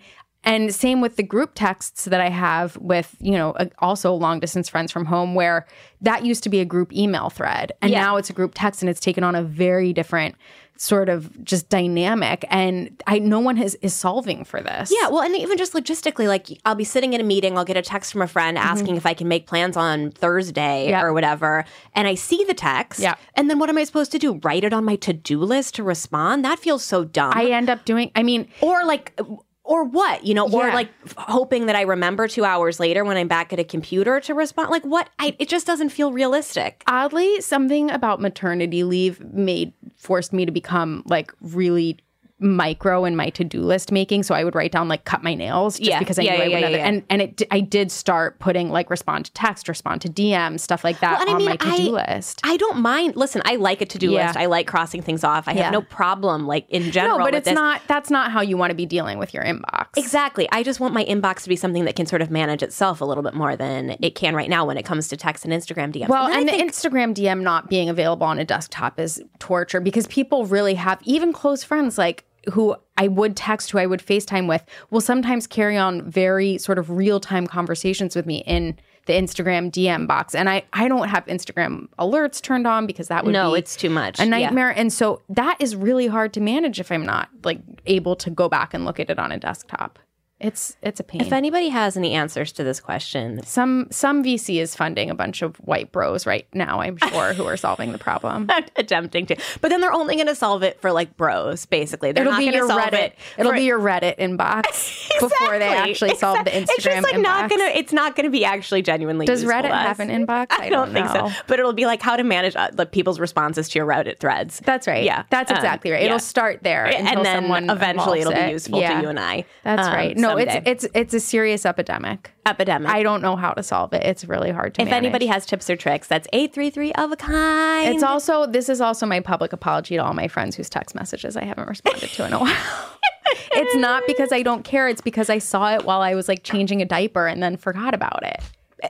and 0.46 0.74
same 0.74 1.02
with 1.02 1.16
the 1.16 1.22
group 1.22 1.50
texts 1.54 2.06
that 2.06 2.20
I 2.22 2.30
have 2.30 2.76
with 2.78 3.14
you 3.20 3.32
know 3.32 3.54
also 3.80 4.14
long 4.14 4.40
distance 4.40 4.68
friends 4.70 4.90
from 4.90 5.04
home, 5.04 5.34
where 5.34 5.66
that 6.00 6.24
used 6.24 6.42
to 6.44 6.48
be 6.48 6.60
a 6.60 6.64
group 6.64 6.92
email 6.94 7.28
thread, 7.28 7.72
and 7.82 7.90
Yeah. 7.92 8.00
now 8.04 8.16
it's 8.16 8.30
a 8.30 8.32
group 8.32 8.52
text, 8.54 8.80
and 8.82 8.88
it's 8.88 9.00
taken 9.00 9.22
on 9.24 9.34
a 9.34 9.42
very 9.42 9.92
different 9.92 10.36
sort 10.78 11.08
of 11.08 11.42
just 11.42 11.70
dynamic. 11.70 12.44
And 12.50 13.02
I 13.06 13.18
no 13.18 13.40
one 13.40 13.56
has 13.56 13.76
is 13.76 13.94
solving 13.94 14.44
for 14.44 14.60
this. 14.60 14.92
Yeah, 14.94 15.08
well, 15.08 15.22
and 15.22 15.34
even 15.34 15.56
just 15.56 15.72
logistically, 15.72 16.28
like 16.28 16.48
I'll 16.66 16.74
be 16.74 16.84
sitting 16.84 17.14
in 17.14 17.20
a 17.20 17.24
meeting, 17.24 17.56
I'll 17.56 17.64
get 17.64 17.78
a 17.78 17.82
text 17.82 18.12
from 18.12 18.20
a 18.20 18.26
friend 18.28 18.58
asking 18.58 18.96
if 18.96 19.06
I 19.06 19.14
can 19.14 19.26
make 19.26 19.46
plans 19.46 19.76
on 19.76 20.10
Thursday 20.10 20.90
Mm-hmm. 20.92 21.04
Or 21.04 21.12
whatever, 21.14 21.64
and 21.94 22.06
I 22.06 22.14
see 22.14 22.44
the 22.44 22.52
text, 22.54 23.00
Yeah. 23.00 23.14
and 23.34 23.48
then 23.48 23.58
what 23.58 23.70
am 23.70 23.78
I 23.78 23.84
supposed 23.84 24.12
to 24.12 24.18
do? 24.18 24.34
Write 24.44 24.64
it 24.64 24.72
on 24.74 24.84
my 24.84 24.96
to 24.96 25.12
do 25.14 25.40
list 25.40 25.74
to 25.76 25.82
respond? 25.82 26.44
That 26.44 26.58
feels 26.58 26.84
so 26.84 27.04
dumb. 27.04 27.32
I 27.34 27.46
end 27.46 27.70
up 27.70 27.84
doing. 27.86 28.10
I 28.14 28.22
mean, 28.22 28.46
or 28.60 28.84
like, 28.84 29.18
or 29.66 29.84
what? 29.84 30.24
You 30.24 30.34
know, 30.34 30.44
or 30.48 30.68
Yeah. 30.68 30.74
like 30.74 30.90
f- 31.04 31.14
hoping 31.18 31.66
that 31.66 31.76
I 31.76 31.82
remember 31.82 32.28
two 32.28 32.44
hours 32.44 32.78
later 32.80 33.04
when 33.04 33.16
I'm 33.16 33.28
back 33.28 33.52
at 33.52 33.58
a 33.58 33.64
computer 33.64 34.20
to 34.20 34.34
respond. 34.34 34.70
Like, 34.70 34.84
what? 34.84 35.10
I, 35.18 35.34
it 35.38 35.48
just 35.48 35.66
doesn't 35.66 35.90
feel 35.90 36.12
realistic. 36.12 36.82
oddly 36.86 37.40
something 37.40 37.90
about 37.90 38.20
maternity 38.20 38.84
leave 38.84 39.20
made 39.32 39.72
forced 39.96 40.32
me 40.32 40.46
to 40.46 40.52
become 40.52 41.02
like 41.06 41.32
really 41.40 41.98
micro 42.38 43.04
in 43.06 43.16
my 43.16 43.30
to-do 43.30 43.62
list 43.62 43.90
making 43.90 44.22
so 44.22 44.34
i 44.34 44.44
would 44.44 44.54
write 44.54 44.70
down 44.70 44.88
like 44.88 45.04
cut 45.04 45.22
my 45.22 45.34
nails 45.34 45.78
just 45.78 45.88
Yeah. 45.88 45.98
because 45.98 46.18
i 46.18 46.22
Yeah, 46.22 46.32
knew 46.32 46.38
yeah, 46.38 46.44
I 46.44 46.60
wouldn't 46.60 46.72
yeah, 46.72 46.86
and 46.86 47.02
and 47.08 47.22
it 47.22 47.36
d- 47.36 47.46
i 47.50 47.60
did 47.60 47.90
start 47.90 48.38
putting 48.40 48.68
like 48.68 48.90
respond 48.90 49.24
to 49.26 49.32
text 49.32 49.68
respond 49.68 50.02
to 50.02 50.08
dm 50.10 50.60
stuff 50.60 50.84
like 50.84 51.00
that 51.00 51.12
Well, 51.12 51.20
and 51.22 51.30
I 51.30 51.32
on 51.32 51.38
mean, 51.38 51.48
my 51.48 51.56
to-do 51.56 51.96
I- 51.96 52.14
list 52.14 52.40
I 52.44 52.56
don't 52.58 52.78
mind. 52.78 53.16
Listen, 53.16 53.42
I 53.44 53.56
like 53.56 53.80
a 53.80 53.86
to 53.86 53.98
do 53.98 54.10
Yeah. 54.12 54.26
list. 54.26 54.36
I 54.38 54.46
like 54.46 54.66
crossing 54.66 55.02
things 55.02 55.24
off. 55.24 55.48
I 55.48 55.52
have 55.54 55.72
no 55.72 55.82
problem, 55.82 56.46
like 56.46 56.68
in 56.70 56.90
general. 56.92 57.18
no 57.18 57.24
but 57.24 57.34
it's 57.34 57.46
this. 57.46 57.54
not 57.54 57.80
that's 57.86 58.10
not 58.10 58.30
how 58.30 58.40
you 58.40 58.56
want 58.56 58.70
to 58.70 58.74
be 58.76 58.86
dealing 58.86 59.18
with 59.18 59.32
your 59.34 59.42
inbox 59.42 59.86
Exactly. 59.96 60.48
I 60.52 60.62
just 60.62 60.78
want 60.78 60.92
my 60.94 61.04
inbox 61.04 61.42
to 61.44 61.48
be 61.48 61.56
something 61.56 61.84
that 61.86 61.96
can 61.96 62.06
sort 62.06 62.20
of 62.22 62.30
manage 62.30 62.62
itself 62.62 63.00
a 63.00 63.04
little 63.04 63.22
bit 63.22 63.34
more 63.34 63.56
than 63.56 63.96
it 64.02 64.14
can 64.14 64.34
right 64.34 64.48
now 64.50 64.64
when 64.66 64.76
it 64.76 64.84
comes 64.84 65.08
to 65.08 65.16
text 65.16 65.44
and 65.44 65.52
Instagram 65.54 65.92
dm 65.92 66.08
Well, 66.08 66.28
then 66.28 66.40
and, 66.40 66.50
I 66.50 66.56
the 66.58 66.62
Instagram 66.64 67.14
DM 67.14 67.40
not 67.40 67.68
being 67.70 67.88
available 67.88 68.26
on 68.26 68.38
a 68.38 68.44
desktop 68.44 69.00
is 69.00 69.22
torture 69.38 69.80
because 69.80 70.06
people 70.06 70.44
really 70.46 70.74
have 70.74 71.00
even 71.04 71.32
close 71.32 71.64
friends 71.64 71.96
like 71.98 72.24
who 72.52 72.76
I 72.96 73.08
would 73.08 73.36
text, 73.36 73.70
who 73.70 73.78
I 73.78 73.86
would 73.86 74.00
FaceTime 74.00 74.48
with, 74.48 74.64
will 74.90 75.00
sometimes 75.00 75.46
carry 75.46 75.76
on 75.76 76.02
very 76.10 76.58
sort 76.58 76.78
of 76.78 76.90
real 76.90 77.20
time 77.20 77.46
conversations 77.46 78.14
with 78.16 78.26
me 78.26 78.38
in 78.46 78.76
the 79.06 79.12
Instagram 79.12 79.70
DM 79.70 80.06
box. 80.08 80.34
And 80.34 80.48
I, 80.50 80.64
I 80.72 80.88
don't 80.88 81.08
have 81.08 81.24
Instagram 81.26 81.86
alerts 81.98 82.42
turned 82.42 82.66
on 82.66 82.86
because 82.86 83.06
that 83.08 83.24
would 83.24 83.32
No, 83.32 83.52
be 83.52 83.60
it's 83.60 83.76
too 83.76 83.90
much. 83.90 84.18
a 84.18 84.24
Yeah. 84.24 84.28
nightmare. 84.30 84.70
And 84.70 84.92
so 84.92 85.22
that 85.28 85.56
is 85.60 85.76
really 85.76 86.08
hard 86.08 86.32
to 86.34 86.40
manage 86.40 86.80
if 86.80 86.90
I'm 86.90 87.04
not 87.06 87.28
like 87.44 87.60
able 87.86 88.16
to 88.16 88.30
go 88.30 88.48
back 88.48 88.74
and 88.74 88.84
look 88.84 88.98
at 88.98 89.08
it 89.10 89.18
on 89.18 89.30
a 89.30 89.38
desktop. 89.38 89.98
It's 90.38 90.76
it's 90.82 91.00
a 91.00 91.02
pain. 91.02 91.22
if 91.22 91.32
anybody 91.32 91.70
has 91.70 91.96
any 91.96 92.12
answers 92.12 92.52
to 92.52 92.64
this 92.64 92.78
question, 92.78 93.42
some 93.44 93.86
some 93.90 94.22
VC 94.22 94.60
is 94.60 94.74
funding 94.76 95.08
a 95.08 95.14
bunch 95.14 95.40
of 95.40 95.56
white 95.56 95.92
bros 95.92 96.26
right 96.26 96.46
now, 96.52 96.80
I'm 96.82 96.98
sure, 96.98 97.32
who 97.32 97.46
are 97.46 97.56
solving 97.56 97.92
the 97.92 97.98
problem. 97.98 98.46
attempting 98.76 99.24
to, 99.26 99.36
but 99.62 99.68
then 99.70 99.80
they're 99.80 99.94
only 99.94 100.14
going 100.16 100.26
to 100.26 100.34
solve 100.34 100.62
it 100.62 100.78
for 100.82 100.92
like 100.92 101.16
bros, 101.16 101.64
basically. 101.64 102.12
They're 102.12 102.24
It'll 102.24 102.34
not 102.34 102.38
be 102.40 102.44
your 102.54 102.68
solve 102.68 102.82
Reddit. 102.82 102.92
It 102.92 103.14
It'll 103.38 103.52
for- 103.52 103.56
be 103.56 103.64
your 103.64 103.78
Reddit 103.80 104.18
inbox 104.18 105.08
before 105.20 105.58
they 105.58 105.66
Exactly. 105.68 105.90
actually 105.90 106.14
solve 106.16 106.44
the 106.44 106.50
Instagram 106.50 106.62
It's 106.68 106.84
just 106.84 107.02
like 107.02 107.14
inbox. 107.14 107.22
not 107.22 107.50
gonna. 107.50 107.70
It's 107.74 107.92
not 107.94 108.14
gonna 108.16 108.28
be 108.30 108.44
actually 108.44 108.82
genuinely. 108.82 109.24
Useful. 109.26 109.48
Does 109.48 109.56
Reddit 109.56 109.68
to 109.70 109.74
have 109.76 110.00
an 110.00 110.10
inbox? 110.10 110.48
I, 110.50 110.66
I 110.66 110.68
don't, 110.68 110.92
don't 110.92 110.92
think 110.92 111.06
know. 111.14 111.30
so. 111.30 111.34
But 111.46 111.60
it'll 111.60 111.72
be 111.72 111.86
like 111.86 112.02
how 112.02 112.14
to 112.14 112.24
manage 112.24 112.54
uh, 112.56 112.68
like 112.76 112.92
people's 112.92 113.18
responses 113.18 113.70
to 113.70 113.78
your 113.78 113.86
Reddit 113.86 114.18
threads. 114.18 114.60
That's 114.66 114.86
right. 114.86 115.02
Yeah, 115.02 115.24
that's 115.30 115.50
Um, 115.50 115.56
exactly 115.56 115.92
right. 115.92 116.00
yeah. 116.00 116.06
It'll 116.08 116.18
start 116.18 116.62
there, 116.62 116.84
and 116.84 117.24
then 117.24 117.42
someone 117.42 117.70
eventually 117.70 118.20
it'll 118.20 118.34
be 118.34 118.50
useful 118.52 118.80
Yeah. 118.80 118.96
to 118.98 119.02
you 119.02 119.08
and 119.08 119.18
I. 119.18 119.46
That's 119.64 119.88
um, 119.88 119.94
right. 119.94 120.16
No, 120.16 120.25
someday. 120.30 120.62
it's 120.64 120.84
it's 120.84 120.94
it's 120.94 121.14
a 121.14 121.20
serious 121.20 121.64
epidemic. 121.66 122.30
epidemic. 122.46 122.90
I 122.90 123.02
don't 123.02 123.22
know 123.22 123.36
how 123.36 123.52
to 123.52 123.62
solve 123.62 123.92
it. 123.92 124.02
It's 124.04 124.24
really 124.24 124.50
hard 124.50 124.74
to. 124.74 124.82
if 124.82 124.88
manage. 124.88 125.04
anybody 125.04 125.26
has 125.26 125.46
tips 125.46 125.68
or 125.70 125.76
tricks, 125.76 126.08
that's 126.08 126.26
eight 126.32 126.52
three 126.52 126.70
three 126.70 126.92
of 126.94 127.12
a 127.12 127.16
kind. 127.16 127.94
It's 127.94 128.02
also 128.02 128.46
this 128.46 128.68
is 128.68 128.80
also 128.80 129.06
my 129.06 129.20
public 129.20 129.52
apology 129.52 129.96
to 129.96 130.04
all 130.04 130.14
my 130.14 130.28
friends 130.28 130.56
whose 130.56 130.68
text 130.70 130.94
messages 130.94 131.36
I 131.36 131.44
haven't 131.44 131.68
responded 131.68 132.08
to 132.10 132.26
in 132.26 132.32
a 132.32 132.38
while. 132.40 132.54
it's 133.52 133.74
not 133.76 134.02
because 134.06 134.32
I 134.32 134.42
don't 134.42 134.64
care. 134.64 134.88
It's 134.88 135.00
because 135.00 135.28
I 135.30 135.38
saw 135.38 135.74
it 135.74 135.84
while 135.84 136.00
I 136.00 136.14
was 136.14 136.28
like 136.28 136.42
changing 136.42 136.82
a 136.82 136.84
diaper 136.84 137.26
and 137.26 137.42
then 137.42 137.56
forgot 137.56 137.94
about 137.94 138.24
it. 138.24 138.40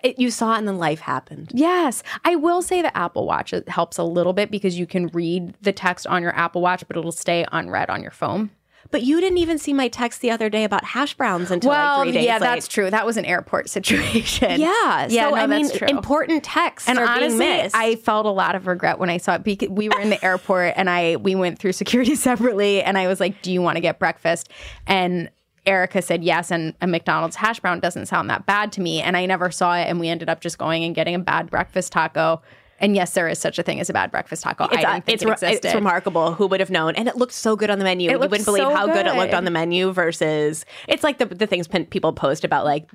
It- 0.02 0.18
you 0.18 0.30
saw 0.30 0.54
it 0.54 0.58
and 0.58 0.68
then 0.68 0.78
life 0.78 1.00
happened. 1.00 1.52
Yes, 1.54 2.02
I 2.24 2.34
will 2.36 2.60
say 2.60 2.82
the 2.82 2.94
Apple 2.96 3.24
Watch 3.26 3.52
it 3.52 3.68
helps 3.68 3.98
a 3.98 4.02
little 4.02 4.32
bit 4.32 4.50
because 4.50 4.78
you 4.78 4.86
can 4.86 5.06
read 5.08 5.54
the 5.62 5.72
text 5.72 6.06
on 6.08 6.22
your 6.22 6.34
Apple 6.36 6.60
Watch, 6.60 6.84
but 6.88 6.96
it'll 6.96 7.12
stay 7.12 7.46
unread 7.52 7.88
on 7.88 8.02
your 8.02 8.10
phone. 8.10 8.50
But 8.90 9.02
you 9.02 9.20
didn't 9.20 9.38
even 9.38 9.58
see 9.58 9.72
my 9.72 9.88
text 9.88 10.20
the 10.20 10.30
other 10.30 10.48
day 10.48 10.64
about 10.64 10.84
hash 10.84 11.14
browns 11.14 11.50
until 11.50 11.70
like 11.70 12.02
three 12.04 12.12
days 12.12 12.24
yeah, 12.24 12.34
late. 12.34 12.40
that's 12.40 12.68
true. 12.68 12.90
That 12.90 13.06
was 13.06 13.16
an 13.16 13.24
airport 13.24 13.68
situation. 13.76 14.60
Yeah, 14.60 15.06
yeah. 15.08 15.24
so 15.24 15.30
no, 15.30 15.36
I 15.36 15.46
mean, 15.46 15.62
that's 15.62 15.78
true. 15.78 15.88
important 15.88 16.44
texts 16.44 16.88
and 16.88 16.98
are 16.98 17.06
honestly, 17.06 17.38
being 17.38 17.62
missed. 17.62 17.76
I 17.76 17.96
felt 17.96 18.26
a 18.26 18.30
lot 18.30 18.54
of 18.54 18.66
regret 18.66 18.98
when 18.98 19.10
I 19.10 19.16
saw 19.18 19.34
it 19.34 19.44
because 19.44 19.68
we 19.68 19.88
were 19.88 20.00
in 20.00 20.10
the 20.10 20.24
airport 20.24 20.74
and 20.76 20.88
I 20.88 21.16
we 21.16 21.34
went 21.34 21.58
through 21.58 21.72
security 21.72 22.14
separately, 22.16 22.82
and 22.82 22.98
I 22.98 23.06
was 23.06 23.20
like, 23.20 23.42
"Do 23.42 23.52
you 23.52 23.62
want 23.62 23.76
to 23.76 23.80
get 23.80 23.98
breakfast?" 23.98 24.50
And 24.86 25.30
Erica 25.66 26.00
said 26.00 26.22
yes, 26.22 26.50
and 26.50 26.74
a 26.80 26.86
McDonald's 26.86 27.36
hash 27.36 27.60
brown 27.60 27.80
doesn't 27.80 28.06
sound 28.06 28.30
that 28.30 28.46
bad 28.46 28.72
to 28.72 28.80
me, 28.80 29.02
and 29.02 29.16
I 29.16 29.26
never 29.26 29.50
saw 29.50 29.76
it, 29.76 29.84
and 29.88 29.98
we 29.98 30.08
ended 30.08 30.28
up 30.28 30.40
just 30.40 30.58
going 30.58 30.84
and 30.84 30.94
getting 30.94 31.14
a 31.14 31.18
bad 31.18 31.50
breakfast 31.50 31.92
taco. 31.92 32.40
And 32.78 32.94
yes, 32.94 33.12
there 33.12 33.28
is 33.28 33.38
such 33.38 33.58
a 33.58 33.62
thing 33.62 33.80
as 33.80 33.88
a 33.88 33.92
bad 33.92 34.10
breakfast 34.10 34.42
taco. 34.42 34.64
I 34.64 34.66
It's, 34.66 34.74
uh, 34.74 34.92
didn't 34.92 35.04
think 35.04 35.14
it's, 35.14 35.22
it 35.22 35.28
existed. 35.30 35.64
it's 35.66 35.74
remarkable. 35.74 36.34
Who 36.34 36.46
would 36.46 36.60
have 36.60 36.70
known? 36.70 36.94
And 36.94 37.08
it 37.08 37.16
looked 37.16 37.32
so 37.32 37.56
good 37.56 37.70
on 37.70 37.78
the 37.78 37.84
menu. 37.84 38.10
you 38.10 38.18
wouldn't 38.18 38.44
believe 38.44 38.62
so 38.62 38.74
how 38.74 38.86
good. 38.86 39.06
it 39.06 39.14
looked 39.14 39.34
on 39.34 39.44
the 39.44 39.50
menu 39.50 39.92
versus 39.92 40.64
it's 40.88 41.02
like 41.02 41.18
the 41.18 41.26
the 41.26 41.46
things 41.46 41.68
pin, 41.68 41.86
people 41.86 42.12
post 42.12 42.44
about 42.44 42.64
like 42.64 42.90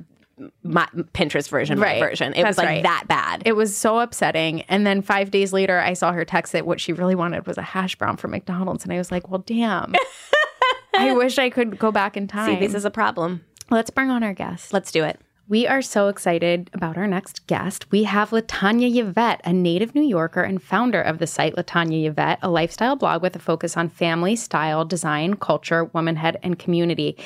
my 0.63 0.87
Pinterest 1.13 1.49
version, 1.49 1.77
my 1.79 1.99
version. 1.99 2.33
It 2.33 2.43
was 2.43 2.57
like 2.57 2.67
right. 2.67 2.83
that 2.83 3.05
bad. 3.07 3.43
It 3.45 3.53
was 3.53 3.75
so 3.75 3.99
upsetting. 3.99 4.61
And 4.63 4.85
then 4.85 5.01
five 5.01 5.31
days 5.31 5.53
later, 5.53 5.79
I 5.79 5.93
saw 5.93 6.11
her 6.13 6.25
text 6.25 6.53
that 6.53 6.65
what 6.65 6.79
she 6.79 6.93
really 6.93 7.15
wanted 7.15 7.45
was 7.45 7.57
a 7.57 7.61
hash 7.61 7.95
brown 7.95 8.17
from 8.17 8.31
McDonald's. 8.31 8.83
And 8.83 8.93
I 8.93 8.97
was 8.97 9.11
like, 9.11 9.29
well, 9.29 9.43
damn. 9.45 9.93
I 10.95 11.13
wish 11.13 11.37
I 11.37 11.49
could 11.49 11.77
go 11.79 11.91
back 11.91 12.17
in 12.17 12.27
time. 12.27 12.55
See, 12.55 12.59
this 12.59 12.73
is 12.73 12.85
a 12.85 12.91
problem. 12.91 13.45
Let's 13.69 13.89
bring 13.89 14.09
on 14.09 14.23
our 14.23 14.33
guest. 14.33 14.73
Let's 14.73 14.91
do 14.91 15.03
it. 15.03 15.19
We 15.51 15.67
are 15.67 15.81
so 15.81 16.07
excited 16.07 16.69
about 16.71 16.95
our 16.95 17.07
next 17.07 17.45
guest. 17.45 17.91
We 17.91 18.03
have 18.03 18.29
LaTonya 18.29 18.95
Yvette, 18.95 19.41
a 19.43 19.51
native 19.51 19.93
New 19.93 20.01
Yorker 20.01 20.43
and 20.43 20.63
founder 20.63 21.01
of 21.01 21.17
the 21.17 21.27
site 21.27 21.57
LaTonya 21.57 22.07
Yvette, 22.07 22.39
a 22.41 22.49
lifestyle 22.49 22.95
blog 22.95 23.21
with 23.21 23.35
a 23.35 23.39
focus 23.39 23.75
on 23.75 23.89
family, 23.89 24.37
style, 24.37 24.85
design, 24.85 25.33
culture, 25.33 25.83
womanhood, 25.83 26.37
and 26.41 26.57
community. 26.57 27.17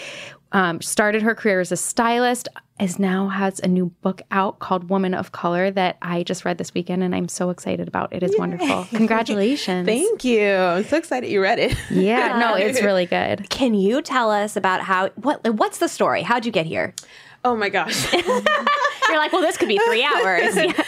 Um, 0.54 0.82
started 0.82 1.22
her 1.22 1.36
career 1.36 1.60
as 1.60 1.72
a 1.72 1.78
stylist, 1.78 2.48
is 2.80 2.98
now 2.98 3.28
has 3.28 3.60
a 3.60 3.68
new 3.68 3.92
book 4.02 4.24
out 4.32 4.58
called 4.58 4.90
Woman 4.90 5.14
of 5.14 5.32
Color 5.32 5.70
that 5.72 5.98
I 6.02 6.24
just 6.24 6.46
read 6.46 6.58
this 6.58 6.74
weekend, 6.74 7.04
and 7.04 7.14
I'm 7.14 7.28
so 7.28 7.52
excited 7.52 7.88
about. 7.88 8.12
It 8.12 8.24
is 8.24 8.34
wonderful. 8.40 8.86
Congratulations! 8.90 9.86
Thank 9.86 10.24
you. 10.24 10.50
I'm 10.50 10.84
so 10.86 10.98
excited 10.98 11.30
you 11.30 11.44
read 11.44 11.60
it. 11.60 11.78
yeah, 11.92 12.40
no, 12.40 12.56
it's 12.56 12.82
really 12.82 13.06
good. 13.06 13.48
Can 13.52 13.76
you 13.76 14.02
tell 14.02 14.32
us 14.32 14.56
about 14.56 14.82
how 14.82 15.10
what 15.10 15.48
what's 15.58 15.78
the 15.78 15.88
story? 15.88 16.24
How'd 16.24 16.48
you 16.48 16.52
get 16.52 16.66
here? 16.66 16.96
Oh 17.46 17.56
my 17.56 17.70
gosh. 17.70 18.12
You're 18.14 19.18
like, 19.20 19.32
well, 19.32 19.42
this 19.42 19.56
could 19.58 19.68
be 19.70 19.80
three 19.88 20.04
hours. 20.04 20.56
Yeah. 20.66 20.84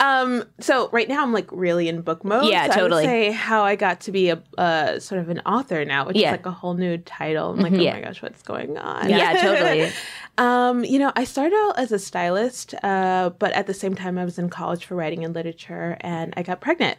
um, 0.00 0.44
so 0.60 0.88
right 0.90 1.08
now 1.08 1.22
I'm 1.22 1.32
like 1.32 1.48
really 1.52 1.88
in 1.88 2.00
book 2.02 2.24
mode. 2.24 2.46
Yeah, 2.46 2.66
so 2.66 2.72
I 2.80 2.82
would 2.82 2.88
totally. 2.90 3.04
say 3.04 3.30
how 3.32 3.62
I 3.64 3.74
got 3.76 4.00
to 4.02 4.12
be 4.12 4.30
a 4.30 4.40
uh, 4.56 4.98
sort 5.00 5.20
of 5.20 5.28
an 5.28 5.40
author 5.40 5.84
now, 5.84 6.06
which 6.06 6.16
Yeah. 6.16 6.28
is 6.28 6.32
like 6.32 6.46
a 6.46 6.50
whole 6.52 6.74
new 6.74 6.98
title. 6.98 7.50
I'm 7.50 7.58
like, 7.60 7.72
oh 7.72 7.76
Yeah. 7.76 7.94
my 7.94 8.00
gosh, 8.00 8.22
what's 8.22 8.42
going 8.42 8.78
on? 8.78 9.10
Yeah, 9.10 9.34
totally. 9.42 9.90
Um, 10.38 10.84
you 10.84 10.98
know, 11.00 11.12
I 11.16 11.24
started 11.24 11.54
out 11.56 11.78
as 11.78 11.90
a 11.92 11.98
stylist, 11.98 12.74
uh, 12.82 13.30
but 13.38 13.52
at 13.52 13.66
the 13.66 13.74
same 13.74 13.94
time, 13.94 14.18
I 14.18 14.24
was 14.24 14.38
in 14.38 14.48
college 14.48 14.84
for 14.86 14.94
writing 14.94 15.24
and 15.24 15.34
literature, 15.34 15.96
and 16.00 16.32
I 16.36 16.42
got 16.42 16.60
pregnant. 16.60 16.96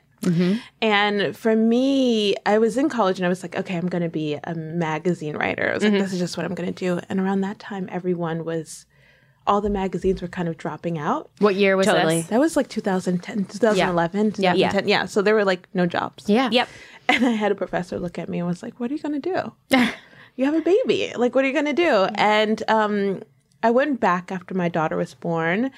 And 0.81 1.35
for 1.35 1.55
me, 1.55 2.35
I 2.45 2.57
was 2.57 2.77
in 2.77 2.89
college 2.89 3.19
and 3.19 3.25
I 3.25 3.29
was 3.29 3.41
like, 3.41 3.55
okay, 3.55 3.77
I'm 3.77 3.87
going 3.87 4.03
to 4.03 4.09
be 4.09 4.37
a 4.43 4.53
magazine 4.53 5.37
writer. 5.37 5.69
I 5.69 5.73
was 5.75 5.83
like, 5.83 5.93
this 5.93 6.11
is 6.13 6.19
just 6.19 6.35
what 6.35 6.45
I'm 6.45 6.53
going 6.53 6.71
to 6.71 6.77
do. 6.77 6.99
And 7.07 7.21
around 7.21 7.41
that 7.41 7.57
time, 7.59 7.87
everyone 7.89 8.43
was 8.43 8.85
all 9.47 9.61
the 9.61 9.69
magazines 9.69 10.21
were 10.21 10.27
kind 10.27 10.47
of 10.47 10.57
dropping 10.57 10.97
out. 10.97 11.29
What 11.39 11.55
year 11.55 11.75
was 11.75 11.87
Totally. 11.87 12.17
this? 12.21 12.27
That 12.27 12.39
was 12.39 12.55
like 12.55 12.67
2010, 12.69 13.45
2011, 13.45 14.35
Yeah. 14.37 14.53
2010. 14.53 14.87
Yeah. 14.87 15.05
So 15.05 15.21
there 15.21 15.33
were 15.35 15.45
like 15.45 15.67
no 15.73 15.85
jobs. 15.85 16.29
Yeah. 16.29 16.49
Yep. 16.51 16.69
And 17.09 17.25
I 17.25 17.31
had 17.31 17.51
a 17.51 17.55
professor 17.55 17.97
look 17.99 18.19
at 18.19 18.29
me 18.29 18.37
and 18.39 18.47
was 18.47 18.61
like, 18.61 18.79
What 18.79 18.91
are 18.91 18.93
you 18.93 19.01
going 19.01 19.19
to 19.19 19.33
do? 19.69 19.77
you 20.35 20.45
have 20.45 20.53
a 20.53 20.61
baby. 20.61 21.11
Like, 21.15 21.33
what 21.33 21.43
are 21.43 21.47
you 21.47 21.53
going 21.53 21.65
to 21.65 21.73
do? 21.73 22.07
And 22.15 22.61
um, 22.67 23.23
I 23.63 23.71
went 23.71 23.99
back 23.99 24.31
after 24.31 24.53
my 24.53 24.69
daughter 24.69 24.95
was 24.95 25.13
born 25.15 25.71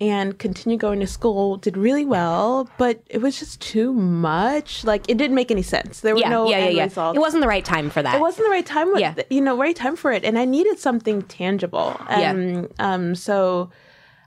and 0.00 0.38
continued 0.38 0.80
going 0.80 1.00
to 1.00 1.06
school, 1.06 1.56
did 1.56 1.76
really 1.76 2.04
well, 2.04 2.68
but 2.76 3.02
it 3.08 3.18
was 3.18 3.38
just 3.38 3.60
too 3.62 3.92
much. 3.94 4.84
Like, 4.84 5.08
it 5.08 5.16
didn't 5.16 5.34
make 5.34 5.50
any 5.50 5.62
sense. 5.62 6.00
There 6.00 6.14
were 6.14 6.20
Yeah. 6.20 6.28
no 6.28 6.50
yeah. 6.50 6.58
Yeah. 6.58 6.64
end 6.66 6.76
Yeah. 6.76 6.84
results. 6.84 7.16
It 7.16 7.20
wasn't 7.20 7.40
the 7.42 7.48
right 7.48 7.64
time 7.64 7.88
for 7.88 8.02
that. 8.02 8.14
It 8.16 8.20
wasn't 8.20 8.46
the 8.46 8.50
right 8.50 8.66
time. 8.66 8.88
With, 8.92 9.00
Yeah. 9.00 9.14
You 9.30 9.40
know, 9.40 9.56
right 9.56 9.74
time 9.74 9.96
for 9.96 10.12
it. 10.12 10.22
And 10.22 10.38
I 10.38 10.44
needed 10.44 10.78
something 10.78 11.22
tangible. 11.22 11.96
Yeah. 12.10 12.30
And 12.30 12.68
um, 12.78 13.14
so 13.14 13.70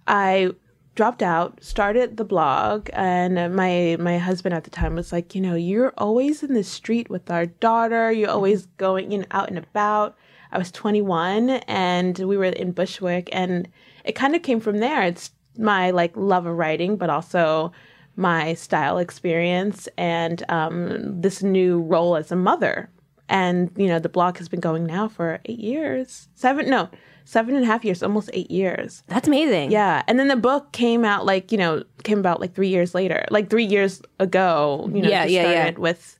I 0.08 0.52
dropped 0.96 1.22
out, 1.22 1.64
started 1.64 2.18
the 2.18 2.26
blog, 2.26 2.90
and 2.94 3.56
my 3.56 3.96
my 4.00 4.18
husband 4.18 4.54
at 4.56 4.64
the 4.64 4.70
time 4.72 4.96
was 4.96 5.12
like, 5.14 5.34
you 5.36 5.40
know, 5.40 5.56
you're 5.56 5.94
always 5.98 6.42
in 6.44 6.54
the 6.56 6.64
street 6.64 7.10
with 7.10 7.30
our 7.30 7.46
daughter. 7.46 8.12
You're 8.12 8.32
always 8.32 8.66
going, 8.78 9.12
you 9.12 9.20
know, 9.20 9.26
out 9.32 9.50
and 9.50 9.58
about. 9.58 10.18
I 10.52 10.58
was 10.58 10.72
21, 10.72 11.52
and 11.68 12.18
we 12.18 12.36
were 12.36 12.46
in 12.46 12.72
Bushwick, 12.72 13.30
and 13.32 13.68
it 14.04 14.14
kind 14.14 14.36
of 14.36 14.42
came 14.42 14.60
from 14.60 14.80
there. 14.80 15.04
It's 15.04 15.30
my 15.60 15.92
like 15.92 16.14
love 16.16 16.46
of 16.46 16.56
writing, 16.58 16.96
but 16.98 17.10
also 17.10 17.72
my 18.16 18.54
style 18.56 18.98
experience 18.98 19.88
and 19.98 20.44
um, 20.50 21.22
this 21.22 21.44
new 21.44 21.82
role 21.82 22.16
as 22.16 22.32
a 22.32 22.36
mother. 22.36 22.90
And 23.28 23.70
you 23.78 23.88
know, 23.88 24.00
the 24.00 24.10
blog 24.10 24.38
has 24.38 24.50
been 24.50 24.60
going 24.60 24.86
now 24.86 25.08
for 25.08 25.40
eight 25.46 25.60
years, 25.60 26.28
seven 26.34 26.68
no, 26.70 26.90
seven 27.26 27.54
and 27.56 27.64
a 27.64 27.68
half 27.68 27.86
years, 27.86 28.02
almost 28.02 28.32
eight 28.34 28.50
years. 28.50 29.04
That's 29.08 29.28
amazing. 29.28 29.70
Yeah, 29.72 30.02
and 30.08 30.18
then 30.20 30.30
the 30.30 30.36
book 30.36 30.72
came 30.72 31.06
out 31.06 31.26
like 31.28 31.52
you 31.52 31.58
know 31.60 31.84
came 32.04 32.18
about 32.20 32.42
like 32.42 32.56
three 32.56 32.70
years 32.70 32.96
later, 32.96 33.26
like 33.30 33.50
three 33.52 33.66
years 33.66 34.02
ago. 34.20 34.90
You 34.92 35.04
know, 35.04 35.10
Yeah, 35.10 35.26
just 35.26 35.34
yeah, 35.34 35.44
yeah. 35.44 35.52
started 35.52 35.78
with 35.80 36.18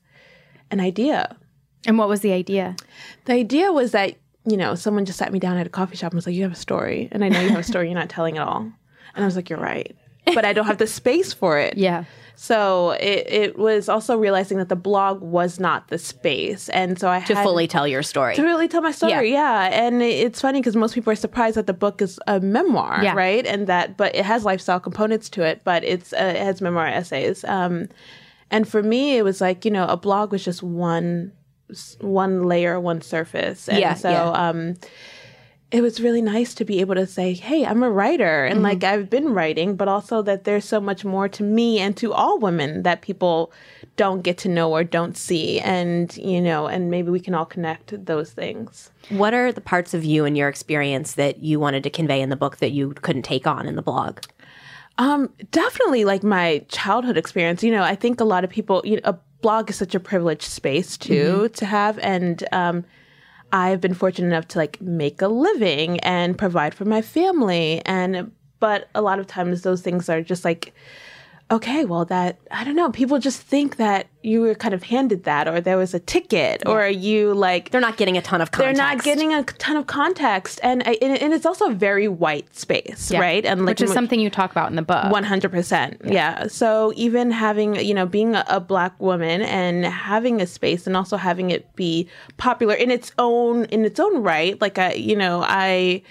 an 0.70 0.78
idea. 0.78 1.36
And 1.86 1.98
what 1.98 2.08
was 2.08 2.20
the 2.20 2.32
idea? 2.32 2.76
The 3.24 3.32
idea 3.32 3.72
was 3.72 3.90
that 3.90 4.14
you 4.46 4.56
know 4.56 4.76
someone 4.76 5.04
just 5.04 5.18
sat 5.18 5.32
me 5.32 5.40
down 5.40 5.56
at 5.56 5.66
a 5.66 5.70
coffee 5.70 5.96
shop 5.96 6.12
and 6.12 6.16
was 6.18 6.26
like, 6.26 6.36
"You 6.36 6.44
have 6.44 6.52
a 6.52 6.54
story," 6.54 7.08
and 7.10 7.24
I 7.24 7.28
know 7.28 7.40
you 7.40 7.48
have 7.48 7.58
a 7.58 7.64
story. 7.64 7.86
You're 7.88 7.98
not 7.98 8.08
telling 8.08 8.36
it 8.36 8.40
all, 8.40 8.70
and 9.14 9.24
I 9.24 9.26
was 9.26 9.36
like, 9.36 9.48
"You're 9.50 9.58
right," 9.60 9.94
but 10.26 10.44
I 10.44 10.52
don't 10.52 10.66
have 10.66 10.78
the 10.78 10.86
space 10.86 11.32
for 11.32 11.58
it. 11.58 11.76
Yeah. 11.88 12.04
So 12.36 12.92
it, 12.92 13.26
it 13.30 13.58
was 13.58 13.86
also 13.90 14.16
realizing 14.16 14.56
that 14.56 14.70
the 14.70 14.76
blog 14.76 15.20
was 15.20 15.60
not 15.60 15.88
the 15.88 15.98
space, 15.98 16.70
and 16.70 16.98
so 16.98 17.10
I 17.10 17.18
had 17.18 17.26
To 17.36 17.42
fully 17.42 17.68
tell 17.68 17.86
your 17.86 18.02
story. 18.02 18.34
to 18.34 18.42
really 18.42 18.66
tell 18.66 18.80
my 18.80 18.92
story. 18.92 19.30
Yeah, 19.30 19.68
and 19.70 20.00
it's 20.00 20.40
funny 20.40 20.60
because 20.60 20.74
most 20.74 20.94
people 20.94 21.12
are 21.12 21.16
surprised 21.16 21.56
that 21.58 21.66
the 21.66 21.74
book 21.74 22.00
is 22.00 22.18
a 22.26 22.40
memoir, 22.40 23.00
Yeah. 23.02 23.12
right? 23.14 23.44
And 23.44 23.66
that, 23.66 23.98
but 23.98 24.14
it 24.14 24.24
has 24.24 24.46
lifestyle 24.46 24.80
components 24.80 25.28
to 25.30 25.42
it, 25.42 25.60
but 25.64 25.84
it's 25.84 26.14
uh, 26.14 26.32
it 26.34 26.40
has 26.42 26.62
memoir 26.62 26.86
essays. 26.86 27.44
Um, 27.44 27.88
and 28.50 28.66
for 28.66 28.82
me, 28.82 29.18
it 29.18 29.22
was 29.22 29.42
like 29.42 29.66
you 29.66 29.70
know, 29.70 29.84
a 29.86 29.98
blog 29.98 30.32
was 30.32 30.42
just 30.42 30.62
one 30.62 31.32
one 32.00 32.44
layer, 32.44 32.80
one 32.80 33.02
surface, 33.02 33.68
and 33.68 33.78
Yeah, 33.78 33.92
so 33.94 34.08
yeah. 34.10 34.48
um, 34.48 34.76
it 35.70 35.82
was 35.82 36.00
really 36.00 36.22
nice 36.22 36.52
to 36.54 36.64
be 36.64 36.80
able 36.80 36.96
to 36.96 37.06
say, 37.06 37.32
"Hey, 37.32 37.64
I'm 37.64 37.82
a 37.82 37.90
writer," 37.90 38.44
and 38.44 38.62
like 38.62 38.82
I've 38.82 39.08
been 39.08 39.32
writing, 39.32 39.76
but 39.76 39.86
also 39.88 40.20
that 40.22 40.44
there's 40.44 40.64
so 40.64 40.80
much 40.80 41.04
more 41.04 41.28
to 41.28 41.42
me 41.42 41.78
and 41.78 41.96
to 41.98 42.12
all 42.12 42.38
women 42.38 42.82
that 42.82 43.02
people 43.02 43.52
don't 43.96 44.22
get 44.22 44.36
to 44.38 44.48
know 44.48 44.72
or 44.72 44.82
don't 44.82 45.16
see, 45.16 45.60
and 45.60 46.16
you 46.16 46.40
know, 46.40 46.66
and 46.66 46.90
maybe 46.90 47.10
we 47.10 47.20
can 47.20 47.34
all 47.34 47.44
connect 47.46 48.04
those 48.06 48.32
things. 48.32 48.90
What 49.10 49.32
are 49.32 49.52
the 49.52 49.60
parts 49.60 49.94
of 49.94 50.04
you 50.04 50.24
and 50.24 50.36
your 50.36 50.48
experience 50.48 51.12
that 51.12 51.42
you 51.42 51.60
wanted 51.60 51.84
to 51.84 51.90
convey 51.90 52.20
in 52.20 52.30
the 52.30 52.36
book 52.36 52.56
that 52.56 52.72
you 52.72 52.92
couldn't 53.02 53.22
take 53.22 53.46
on 53.46 53.66
in 53.68 53.76
the 53.76 53.82
blog? 53.82 54.20
Um, 54.98 55.32
definitely 55.52 56.04
like 56.04 56.22
my 56.22 56.64
childhood 56.68 57.16
experience. 57.16 57.62
You 57.62 57.70
know, 57.70 57.82
I 57.82 57.94
think 57.94 58.20
a 58.20 58.24
lot 58.24 58.44
of 58.44 58.50
people, 58.50 58.82
you 58.84 58.96
know, 58.96 59.02
a 59.04 59.16
blog 59.40 59.70
is 59.70 59.76
such 59.76 59.94
a 59.94 60.00
privileged 60.00 60.42
space 60.42 60.96
too 60.96 61.48
to 61.54 61.64
have, 61.64 61.98
and 62.00 62.44
um, 62.52 62.84
I've 63.52 63.80
been 63.80 63.94
fortunate 63.94 64.28
enough 64.28 64.48
to 64.48 64.58
like 64.58 64.80
make 64.80 65.22
a 65.22 65.28
living 65.28 66.00
and 66.00 66.36
provide 66.38 66.74
for 66.74 66.84
my 66.84 67.02
family, 67.02 67.82
and 67.86 68.30
but 68.60 68.88
a 68.94 69.02
lot 69.02 69.18
of 69.18 69.26
times 69.26 69.62
those 69.62 69.82
things 69.82 70.08
are 70.08 70.22
just 70.22 70.44
like. 70.44 70.74
Okay, 71.52 71.84
well, 71.84 72.04
that 72.04 72.38
I 72.52 72.62
don't 72.62 72.76
know. 72.76 72.90
People 72.92 73.18
just 73.18 73.40
think 73.42 73.76
that 73.76 74.06
you 74.22 74.40
were 74.40 74.54
kind 74.54 74.72
of 74.72 74.84
handed 74.84 75.24
that, 75.24 75.48
or 75.48 75.60
there 75.60 75.76
was 75.76 75.94
a 75.94 75.98
ticket, 75.98 76.62
or 76.64 76.86
you 76.86 77.34
like 77.34 77.70
They're 77.70 77.80
not 77.80 77.96
getting 77.96 78.16
a 78.16 78.22
ton 78.22 78.40
of 78.40 78.52
context. 78.52 78.78
they're 78.78 78.86
not 78.94 79.02
getting 79.02 79.34
a 79.34 79.42
ton 79.42 79.76
of 79.76 79.88
context, 79.88 80.60
and 80.62 80.82
I- 80.86 80.98
and, 81.02 81.20
and 81.20 81.32
it's 81.34 81.44
also 81.44 81.70
a 81.70 81.74
very 81.74 82.06
white 82.06 82.54
space, 82.54 83.10
right? 83.12 83.44
And 83.44 83.62
like 83.66 83.70
Which 83.70 83.82
is 83.82 83.92
something 83.92 84.20
you 84.20 84.30
talk 84.30 84.52
about 84.52 84.70
in 84.70 84.76
the 84.76 84.82
book. 84.82 85.10
one 85.10 85.24
hundred 85.24 85.50
percent, 85.50 86.00
yeah. 86.04 86.46
So 86.46 86.92
even 86.94 87.32
having 87.32 87.74
you 87.84 87.94
know 87.94 88.06
being 88.06 88.36
a, 88.36 88.44
a 88.48 88.60
black 88.60 88.98
woman 89.00 89.42
and 89.42 89.84
having 89.84 90.40
a 90.40 90.46
space 90.46 90.86
and 90.86 90.96
also 90.96 91.16
having 91.16 91.50
it 91.50 91.74
be 91.74 92.06
popular 92.36 92.74
in 92.74 92.92
its 92.92 93.10
own 93.18 93.64
in 93.66 93.84
its 93.84 93.98
own 93.98 94.22
right, 94.22 94.60
like 94.60 94.78
I 94.78 94.92
you 94.92 95.16
know 95.16 95.42
I, 95.44 96.02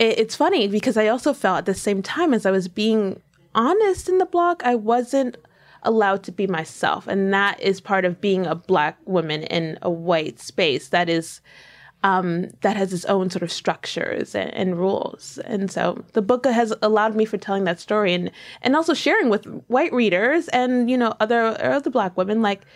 it's 0.00 0.34
funny 0.34 0.66
because 0.66 0.96
I 0.96 1.06
also 1.06 1.32
felt 1.32 1.58
at 1.58 1.66
the 1.66 1.74
same 1.74 2.02
time 2.02 2.34
as 2.34 2.44
I 2.44 2.50
was 2.50 2.66
being 2.66 3.20
honest 3.54 4.08
in 4.08 4.18
the 4.18 4.26
blog, 4.26 4.62
I 4.64 4.74
wasn't 4.74 5.36
allowed 5.82 6.22
to 6.24 6.32
be 6.32 6.46
myself, 6.46 7.06
and 7.06 7.32
that 7.32 7.60
is 7.60 7.80
part 7.80 8.04
of 8.04 8.20
being 8.20 8.46
a 8.46 8.54
black 8.54 8.98
woman 9.04 9.42
in 9.44 9.78
a 9.82 9.90
white 9.90 10.40
space. 10.40 10.88
That 10.88 11.08
is 11.08 11.40
um, 12.04 12.50
that 12.60 12.76
has 12.76 12.92
its 12.92 13.06
own 13.06 13.30
sort 13.30 13.42
of 13.42 13.50
structures 13.50 14.34
and, 14.34 14.52
and 14.52 14.78
rules. 14.78 15.38
And 15.46 15.70
so 15.70 16.04
the 16.12 16.20
book 16.20 16.44
has 16.44 16.72
allowed 16.82 17.16
me 17.16 17.24
for 17.24 17.38
telling 17.38 17.64
that 17.64 17.80
story 17.80 18.12
and, 18.12 18.30
and 18.60 18.76
also 18.76 18.92
sharing 18.92 19.30
with 19.30 19.46
white 19.68 19.92
readers 19.92 20.46
and, 20.48 20.90
you 20.90 20.98
know, 20.98 21.14
other, 21.18 21.56
other 21.64 21.88
black 21.88 22.14
women, 22.18 22.42
like, 22.42 22.66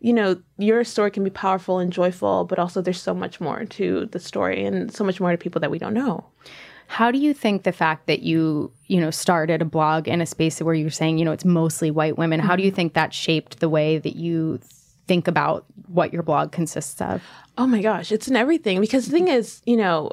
you 0.00 0.14
know, 0.14 0.40
your 0.56 0.82
story 0.82 1.10
can 1.10 1.22
be 1.22 1.30
powerful 1.30 1.78
and 1.78 1.92
joyful, 1.92 2.46
but 2.46 2.58
also 2.58 2.80
there's 2.80 3.02
so 3.02 3.12
much 3.12 3.38
more 3.38 3.66
to 3.66 4.06
the 4.12 4.18
story 4.18 4.64
and 4.64 4.90
so 4.90 5.04
much 5.04 5.20
more 5.20 5.30
to 5.30 5.36
people 5.36 5.60
that 5.60 5.70
we 5.70 5.78
don't 5.78 5.92
know. 5.92 6.24
How 6.90 7.12
do 7.12 7.18
you 7.18 7.32
think 7.32 7.62
the 7.62 7.70
fact 7.70 8.08
that 8.08 8.22
you, 8.22 8.72
you 8.88 9.00
know, 9.00 9.12
started 9.12 9.62
a 9.62 9.64
blog 9.64 10.08
in 10.08 10.20
a 10.20 10.26
space 10.26 10.60
where 10.60 10.74
you're 10.74 10.90
saying, 10.90 11.18
you 11.18 11.24
know, 11.24 11.30
it's 11.30 11.44
mostly 11.44 11.88
white 11.88 12.18
women, 12.18 12.40
how 12.40 12.56
do 12.56 12.64
you 12.64 12.70
mm-hmm. 12.70 12.76
think 12.76 12.94
that 12.94 13.14
shaped 13.14 13.60
the 13.60 13.68
way 13.68 13.98
that 13.98 14.16
you 14.16 14.58
think 15.06 15.28
about 15.28 15.64
what 15.86 16.12
your 16.12 16.24
blog 16.24 16.50
consists 16.50 17.00
of? 17.00 17.22
Oh 17.56 17.68
my 17.68 17.80
gosh, 17.80 18.10
it's 18.10 18.26
in 18.26 18.34
everything. 18.34 18.80
Because 18.80 19.06
the 19.06 19.12
thing 19.12 19.26
mm-hmm. 19.26 19.36
is, 19.36 19.62
you 19.66 19.76
know, 19.76 20.10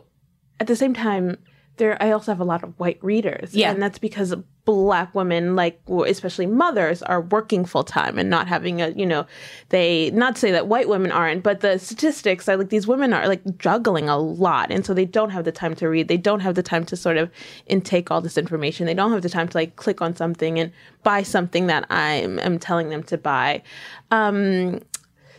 at 0.59 0.67
the 0.67 0.75
same 0.75 0.93
time, 0.93 1.37
there 1.77 2.01
I 2.01 2.11
also 2.11 2.31
have 2.31 2.39
a 2.39 2.45
lot 2.45 2.63
of 2.63 2.77
white 2.79 2.99
readers. 3.03 3.53
Yeah. 3.53 3.71
And 3.71 3.81
that's 3.81 3.99
because 3.99 4.35
black 4.65 5.15
women, 5.15 5.55
like 5.55 5.79
especially 5.87 6.45
mothers, 6.45 7.01
are 7.03 7.21
working 7.21 7.63
full 7.63 7.83
time 7.83 8.19
and 8.19 8.29
not 8.29 8.47
having 8.47 8.81
a, 8.81 8.89
you 8.89 9.05
know, 9.05 9.25
they 9.69 10.11
not 10.11 10.35
to 10.35 10.41
say 10.41 10.51
that 10.51 10.67
white 10.67 10.89
women 10.89 11.11
aren't, 11.11 11.41
but 11.41 11.61
the 11.61 11.77
statistics 11.77 12.49
are 12.49 12.57
like 12.57 12.69
these 12.69 12.85
women 12.87 13.13
are 13.13 13.27
like 13.27 13.41
juggling 13.57 14.09
a 14.09 14.17
lot. 14.17 14.71
And 14.71 14.85
so 14.85 14.93
they 14.93 15.05
don't 15.05 15.29
have 15.29 15.45
the 15.45 15.51
time 15.51 15.73
to 15.75 15.87
read. 15.87 16.07
They 16.09 16.17
don't 16.17 16.41
have 16.41 16.55
the 16.55 16.63
time 16.63 16.83
to 16.85 16.97
sort 16.97 17.17
of 17.17 17.31
intake 17.67 18.11
all 18.11 18.21
this 18.21 18.37
information. 18.37 18.85
They 18.85 18.93
don't 18.93 19.11
have 19.11 19.21
the 19.21 19.29
time 19.29 19.47
to 19.47 19.57
like 19.57 19.77
click 19.77 20.01
on 20.01 20.15
something 20.15 20.59
and 20.59 20.71
buy 21.03 21.23
something 21.23 21.67
that 21.67 21.85
I'm 21.89 22.39
am 22.39 22.59
telling 22.59 22.89
them 22.89 23.03
to 23.03 23.17
buy. 23.17 23.63
Um 24.11 24.81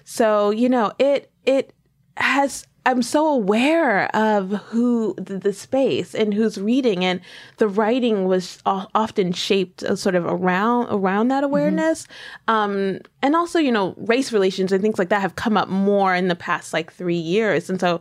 so, 0.04 0.50
you 0.50 0.71
know, 0.71 0.92
it 0.99 1.30
it 1.45 1.75
has 2.16 2.66
I'm 2.88 3.02
so 3.02 3.28
aware 3.28 4.09
of 4.16 4.50
who 4.71 5.14
the, 5.18 5.37
the 5.37 5.52
space 5.52 6.14
and 6.14 6.33
who's 6.33 6.57
reading, 6.59 7.04
and 7.04 7.21
the 7.59 7.68
writing 7.68 8.25
was 8.25 8.62
o- 8.64 8.88
often 8.95 9.33
shaped 9.33 9.83
uh, 9.83 9.95
sort 9.95 10.14
of 10.14 10.25
around 10.25 10.88
around 10.88 11.28
that 11.28 11.45
awareness, 11.45 12.07
um, 12.49 13.00
and 13.21 13.37
also 13.37 13.59
you 13.59 13.71
know 13.71 13.95
race 13.99 14.33
relations 14.33 14.73
and 14.73 14.80
things 14.80 14.99
like 14.99 15.11
that 15.11 15.21
have 15.21 15.37
come 15.37 15.59
up 15.59 15.68
more 15.68 16.14
in 16.14 16.28
the 16.28 16.35
past 16.35 16.73
like 16.73 16.90
three 16.90 17.14
years, 17.14 17.68
and 17.68 17.78
so 17.78 18.00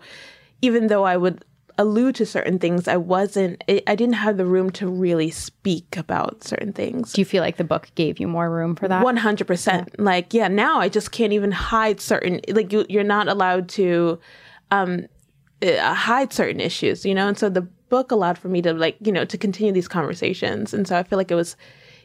even 0.61 0.87
though 0.87 1.03
I 1.03 1.17
would 1.17 1.43
allude 1.77 2.15
to 2.15 2.25
certain 2.25 2.57
things, 2.57 2.87
I 2.87 2.95
wasn't 2.95 3.63
I 3.67 3.83
I 3.87 3.95
didn't 3.95 4.15
have 4.15 4.37
the 4.37 4.45
room 4.45 4.69
to 4.79 4.87
really 4.87 5.29
speak 5.29 5.97
about 5.97 6.45
certain 6.45 6.71
things. 6.71 7.11
Do 7.11 7.19
you 7.21 7.25
feel 7.25 7.43
like 7.43 7.57
the 7.57 7.65
book 7.65 7.91
gave 7.95 8.21
you 8.21 8.27
more 8.27 8.49
room 8.49 8.73
for 8.75 8.87
that? 8.87 9.03
One 9.03 9.17
hundred 9.17 9.47
percent. 9.47 9.99
Like, 9.99 10.33
yeah, 10.33 10.47
now 10.47 10.79
I 10.79 10.87
just 10.87 11.11
can't 11.11 11.33
even 11.33 11.51
hide 11.51 11.99
certain. 11.99 12.39
Like, 12.47 12.71
you, 12.71 12.85
you're 12.87 13.03
not 13.03 13.27
allowed 13.27 13.67
to 13.75 14.17
um, 14.71 15.07
uh, 15.61 15.93
hide 15.93 16.33
certain 16.33 16.59
issues, 16.59 17.05
you 17.05 17.15
know. 17.15 17.27
And 17.27 17.37
so 17.37 17.49
the 17.49 17.61
book 17.61 18.11
allowed 18.11 18.37
for 18.37 18.49
me 18.49 18.61
to, 18.61 18.73
like, 18.73 18.97
you 19.01 19.11
know, 19.11 19.25
to 19.25 19.37
continue 19.37 19.71
these 19.71 19.87
conversations. 19.87 20.73
And 20.73 20.87
so 20.87 20.97
I 20.97 21.03
feel 21.03 21.17
like 21.17 21.31
it 21.31 21.35
was, 21.35 21.55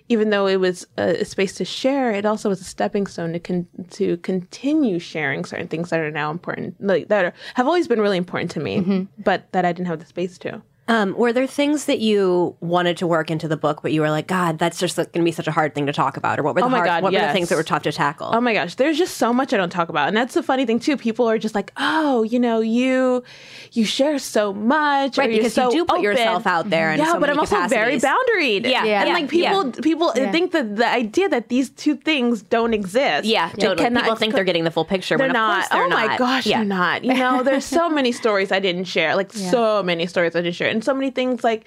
even 0.08 0.30
though 0.30 0.46
it 0.46 0.56
was 0.60 0.86
a, 0.96 1.24
space 1.24 1.54
to 1.54 1.64
share, 1.64 2.10
it 2.12 2.24
also 2.26 2.48
was 2.48 2.60
a 2.60 2.64
stepping 2.64 3.06
stone 3.06 3.32
to 3.32 3.38
con- 3.40 3.68
to 3.90 4.16
continue 4.18 4.98
sharing 4.98 5.44
certain 5.44 5.68
things 5.68 5.90
that 5.90 6.00
are 6.00 6.10
now 6.10 6.30
important, 6.30 6.74
like 6.80 7.08
that 7.08 7.24
are, 7.24 7.34
have 7.54 7.66
always 7.66 7.88
been 7.88 8.00
really 8.00 8.18
important 8.18 8.50
to 8.52 8.60
me, 8.60 8.78
but 9.18 9.50
that 9.52 9.64
I 9.64 9.72
didn't 9.72 9.88
have 9.88 10.00
the 10.00 10.06
space 10.06 10.38
to. 10.38 10.62
Um, 10.92 11.14
were 11.16 11.32
there 11.32 11.46
things 11.46 11.86
that 11.86 12.00
you 12.00 12.54
wanted 12.60 12.96
to 12.98 13.06
work 13.06 13.30
into 13.30 13.48
the 13.48 13.56
book, 13.56 13.80
but 13.82 13.92
you 13.92 14.00
were 14.02 14.10
like, 14.10 14.26
God, 14.26 14.58
that's 14.58 14.78
just 14.78 14.96
going 14.96 15.08
to 15.12 15.22
be 15.22 15.32
such 15.32 15.46
a 15.48 15.50
hard 15.52 15.74
thing 15.74 15.86
to 15.86 15.92
talk 15.92 16.16
about? 16.18 16.38
Or 16.38 16.42
what 16.42 16.54
were 16.54 16.60
the, 16.60 16.66
Oh 16.66 16.68
my 16.68 16.78
hard, 16.78 16.88
God, 16.88 17.02
what 17.02 17.12
were 17.14 17.18
the 17.20 17.32
things 17.32 17.48
that 17.48 17.56
were 17.56 17.62
tough 17.62 17.82
to 17.84 17.92
tackle? 17.92 18.30
Oh 18.32 18.40
my 18.40 18.52
gosh, 18.52 18.74
there's 18.74 18.98
just 18.98 19.16
so 19.16 19.32
much 19.32 19.54
I 19.54 19.56
don't 19.56 19.70
talk 19.70 19.88
about. 19.88 20.08
And 20.08 20.16
that's 20.16 20.34
the 20.34 20.42
funny 20.42 20.66
thing 20.66 20.78
too. 20.78 20.96
People 20.98 21.28
are 21.30 21.38
just 21.38 21.54
like, 21.54 21.72
"Oh, 21.78 22.22
you 22.24 22.38
know, 22.38 22.60
you 22.60 23.24
you 23.72 23.84
share 23.86 24.18
so 24.18 24.52
much." 24.52 25.16
Right, 25.16 25.28
or 25.28 25.32
you're 25.32 25.42
because 25.44 25.56
you 25.56 25.70
do 25.70 25.84
put 25.86 25.92
open." 25.94 26.04
yourself 26.04 26.46
out 26.46 26.68
there 26.68 26.92
in 26.92 26.98
yeah, 26.98 27.06
so 27.06 27.12
but 27.14 27.20
many 27.22 27.32
I'm 27.32 27.38
also 27.40 27.56
very 27.68 27.98
capacities. 27.98 28.02
boundaried. 28.04 28.70
Yeah, 28.70 28.84
Yeah. 28.84 29.00
And 29.00 29.08
yeah, 29.08 29.14
like 29.14 29.28
people 29.30 29.64
yeah. 29.66 29.80
people 29.82 30.12
Yeah. 30.14 30.30
think 30.30 30.52
that 30.52 30.76
the 30.76 30.86
idea 30.88 31.28
that 31.30 31.48
these 31.48 31.70
two 31.70 31.96
things 31.96 32.42
don't 32.42 32.74
exist. 32.74 33.24
yeah, 33.24 33.48
they 33.54 33.62
totally. 33.62 33.84
cannot- 33.84 34.02
People 34.04 34.16
think 34.16 34.34
they're 34.34 34.44
getting 34.44 34.64
the 34.64 34.70
full 34.70 34.84
picture, 34.84 35.16
they're 35.16 35.28
when 35.28 35.36
of 35.36 35.40
not. 35.40 35.54
course 35.54 35.68
they're 35.70 35.84
oh 35.84 35.88
not. 35.88 36.06
my 36.08 36.16
gosh, 36.18 36.46
yeah. 36.46 36.58
they're 36.58 36.64
not. 36.66 37.04
You 37.04 37.14
know, 37.14 37.42
there's 37.42 37.64
so 37.64 37.88
many 37.88 38.12
stories 38.12 38.52
I 38.52 38.60
didn't 38.60 38.84
share. 38.84 39.16
Like 39.16 39.32
so 39.54 39.82
many 39.82 40.06
stories 40.06 40.36
I 40.36 40.42
didn't 40.42 40.56
share, 40.56 40.68
and 40.68 40.81
so 40.82 40.94
many 40.94 41.10
things 41.10 41.42
like 41.44 41.66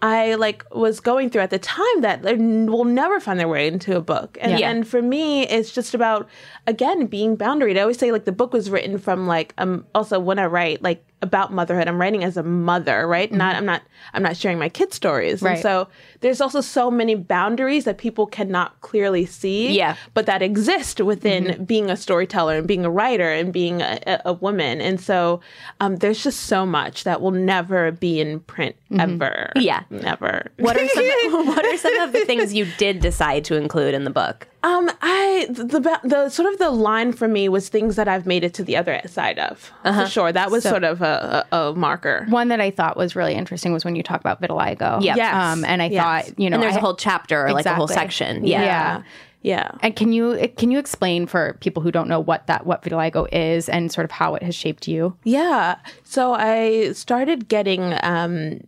I 0.00 0.34
like 0.34 0.64
was 0.74 0.98
going 0.98 1.30
through 1.30 1.42
at 1.42 1.50
the 1.50 1.60
time 1.60 2.00
that 2.00 2.22
will 2.24 2.84
never 2.84 3.20
find 3.20 3.38
their 3.38 3.46
way 3.46 3.68
into 3.68 3.96
a 3.96 4.00
book. 4.00 4.36
And 4.40 4.58
Yeah. 4.58 4.68
and 4.70 4.86
for 4.86 5.00
me, 5.00 5.46
it's 5.46 5.72
just 5.72 5.94
about 5.94 6.28
again 6.66 7.06
being 7.06 7.36
boundaried. 7.36 7.76
I 7.76 7.80
always 7.80 7.98
say 7.98 8.12
like 8.12 8.24
the 8.24 8.32
book 8.32 8.52
was 8.52 8.70
written 8.70 8.98
from 8.98 9.26
like 9.26 9.54
um 9.58 9.86
also 9.94 10.20
when 10.20 10.38
I 10.38 10.46
write 10.46 10.82
like 10.82 11.04
about 11.22 11.52
motherhood, 11.52 11.86
I'm 11.86 12.00
writing 12.00 12.24
as 12.24 12.36
a 12.36 12.42
mother, 12.42 13.06
right? 13.06 13.30
Not 13.32 13.54
I'm 13.54 13.64
not 13.64 13.82
I'm 14.12 14.22
not 14.22 14.36
sharing 14.36 14.58
my 14.58 14.68
kids' 14.68 14.96
stories. 14.96 15.40
Right. 15.40 15.52
And 15.52 15.62
so 15.62 15.88
there's 16.20 16.40
also 16.40 16.60
so 16.60 16.90
many 16.90 17.14
boundaries 17.14 17.84
that 17.84 17.96
people 17.96 18.26
cannot 18.26 18.80
clearly 18.80 19.24
see. 19.24 19.76
Yeah. 19.76 19.96
But 20.14 20.26
that 20.26 20.42
exist 20.42 21.00
within 21.00 21.64
being 21.64 21.90
a 21.90 21.96
storyteller 21.96 22.58
and 22.58 22.66
being 22.66 22.84
a 22.84 22.90
writer 22.90 23.32
and 23.32 23.52
being 23.52 23.80
a, 23.82 24.00
a, 24.06 24.20
a 24.26 24.32
woman. 24.32 24.80
And 24.80 25.00
so 25.00 25.40
um, 25.80 25.96
there's 25.96 26.22
just 26.22 26.40
so 26.40 26.66
much 26.66 27.04
that 27.04 27.20
will 27.20 27.30
never 27.30 27.92
be 27.92 28.20
in 28.20 28.40
print 28.40 28.74
ever. 28.98 29.52
Yeah. 29.56 29.84
Never. 29.90 30.50
What 30.58 30.76
are 30.76 30.88
some 30.88 31.04
What 31.46 31.64
are 31.64 31.76
some 31.76 31.96
of 32.00 32.12
the 32.12 32.24
things 32.24 32.52
you 32.52 32.66
did 32.78 33.00
decide 33.00 33.44
to 33.44 33.56
include 33.56 33.94
in 33.94 34.04
the 34.04 34.10
book? 34.10 34.48
Um, 34.64 34.90
I 35.02 35.46
the 35.50 35.64
the 35.64 36.00
the 36.04 36.28
sort 36.28 36.52
of 36.52 36.58
the 36.60 36.70
line 36.70 37.12
for 37.12 37.26
me 37.26 37.48
was 37.48 37.68
things 37.68 37.96
that 37.96 38.06
I've 38.06 38.26
made 38.26 38.44
it 38.44 38.54
to 38.54 38.62
the 38.64 38.76
other 38.76 39.00
side 39.06 39.38
of 39.40 39.72
for 39.82 40.06
sure. 40.06 40.30
That 40.32 40.50
was 40.52 40.62
sort 40.62 40.84
of 40.84 41.02
a, 41.02 41.44
a, 41.50 41.56
a 41.56 41.74
marker. 41.74 42.26
One 42.28 42.48
that 42.48 42.60
I 42.60 42.70
thought 42.70 42.96
was 42.96 43.16
really 43.16 43.34
interesting 43.34 43.72
was 43.72 43.84
when 43.84 43.96
you 43.96 44.02
talk 44.04 44.20
about 44.20 44.40
vitiligo. 44.40 45.02
Yeah. 45.02 45.16
Yes. 45.16 45.34
Um, 45.34 45.64
and 45.64 45.82
I 45.82 45.86
Yes. 45.86 46.02
thought, 46.28 46.38
you 46.38 46.48
know, 46.48 46.54
And 46.56 46.62
there's 46.62 46.76
a 46.76 46.78
a 46.78 46.80
whole 46.80 46.94
chapter, 46.94 47.44
or 47.46 47.52
like 47.52 47.66
a 47.66 47.74
whole 47.74 47.88
section. 47.88 48.44
Yeah. 48.46 48.62
Yeah, 48.62 49.02
yeah. 49.42 49.70
And 49.80 49.96
can 49.96 50.12
you 50.12 50.48
can 50.56 50.70
you 50.70 50.78
explain 50.78 51.26
for 51.26 51.54
people 51.60 51.82
who 51.82 51.90
don't 51.90 52.06
know 52.08 52.20
what 52.20 52.46
that 52.46 52.64
what 52.64 52.82
vitiligo 52.82 53.26
is 53.32 53.68
and 53.68 53.90
sort 53.90 54.04
of 54.04 54.12
how 54.12 54.36
it 54.36 54.42
has 54.44 54.54
shaped 54.54 54.86
you? 54.86 55.16
Yeah. 55.24 55.76
So 56.04 56.34
I 56.34 56.92
started 56.92 57.48
getting 57.48 57.94
um 58.04 58.60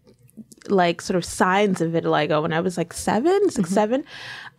like 0.68 1.02
sort 1.02 1.14
of 1.16 1.24
signs 1.26 1.82
of 1.82 1.92
vitiligo 1.92 2.40
when 2.42 2.52
I 2.52 2.60
was 2.60 2.78
like 2.78 2.92
seven, 2.94 3.50
six, 3.50 3.68
seven. 3.70 4.02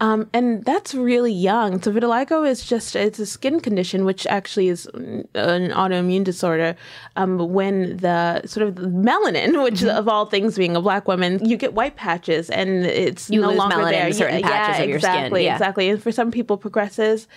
Um, 0.02 0.30
and 0.34 0.66
that's 0.66 0.94
really 0.94 1.32
young. 1.32 1.82
So 1.82 1.92
vitiligo 1.92 2.46
is 2.48 2.66
just 2.66 2.96
it's 2.98 3.18
a 3.20 3.26
skin 3.26 3.62
condition 3.62 4.04
which 4.04 4.28
actually 4.28 4.68
is 4.68 4.88
an 4.88 5.26
autoimmune 5.72 6.26
disorder. 6.26 6.76
Um, 7.16 7.38
when 7.54 7.98
the 7.98 8.46
sort 8.46 8.68
of 8.68 8.76
melanin, 8.76 9.64
which 9.64 9.84
of 9.84 10.10
all 10.10 10.26
things 10.26 10.58
being 10.58 10.76
a 10.76 10.82
black 10.82 11.08
woman, 11.08 11.44
you 11.46 11.56
get 11.56 11.74
white 11.74 11.96
patches 11.96 12.50
and 12.50 12.86
it's 12.86 13.30
You 13.30 13.42
no 13.42 13.52
longer 13.52 13.78
melanin 13.78 13.92
there. 13.92 14.08
in 14.08 14.14
certain 14.14 14.40
Yeah, 14.40 14.48
patches 14.50 14.78
yeah, 14.80 14.84
of 14.84 14.90
your 14.90 15.00
skin. 15.00 15.12
exactly, 15.12 15.44
Yeah. 15.46 15.54
Exactly. 15.54 15.90
And 15.90 16.04
for 16.04 16.12
some 16.12 16.30
people 16.30 16.58
progresses. 16.58 17.28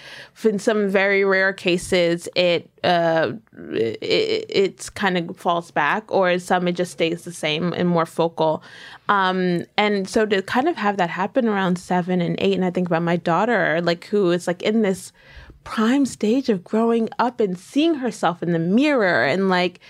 In 0.45 0.59
some 0.59 0.89
very 0.89 1.25
rare 1.25 1.53
cases, 1.53 2.29
it 2.35 2.69
uh, 2.85 3.33
it, 3.73 4.47
it's 4.49 4.89
kind 4.89 5.19
of 5.19 5.37
falls 5.37 5.71
back, 5.73 6.11
or 6.13 6.39
some 6.39 6.67
it 6.69 6.73
just 6.73 6.93
stays 6.93 7.23
the 7.23 7.33
same 7.33 7.73
and 7.73 7.89
more 7.89 8.07
focal. 8.07 8.63
Um, 9.09 9.65
and 9.77 10.09
so 10.09 10.25
to 10.27 10.43
kind 10.43 10.69
of 10.69 10.77
have 10.77 10.97
that 10.99 11.11
happen 11.11 11.49
around 11.49 11.79
seven 11.79 12.21
and 12.21 12.37
eight, 12.39 12.48
and 12.55 12.65
I 12.65 12.71
think 12.71 12.89
about 12.89 13.03
my 13.03 13.17
daughter, 13.17 13.81
like 13.83 14.07
who 14.07 14.31
is 14.31 14.47
like 14.47 14.63
in 14.63 14.83
this 14.83 15.13
prime 15.65 16.07
stage 16.07 16.49
of 16.49 16.65
growing 16.65 17.09
up 17.19 17.41
and 17.41 17.59
seeing 17.59 17.95
herself 17.95 18.43
in 18.43 18.53
the 18.53 18.59
mirror 18.59 19.25
and 19.25 19.49
like 19.49 19.81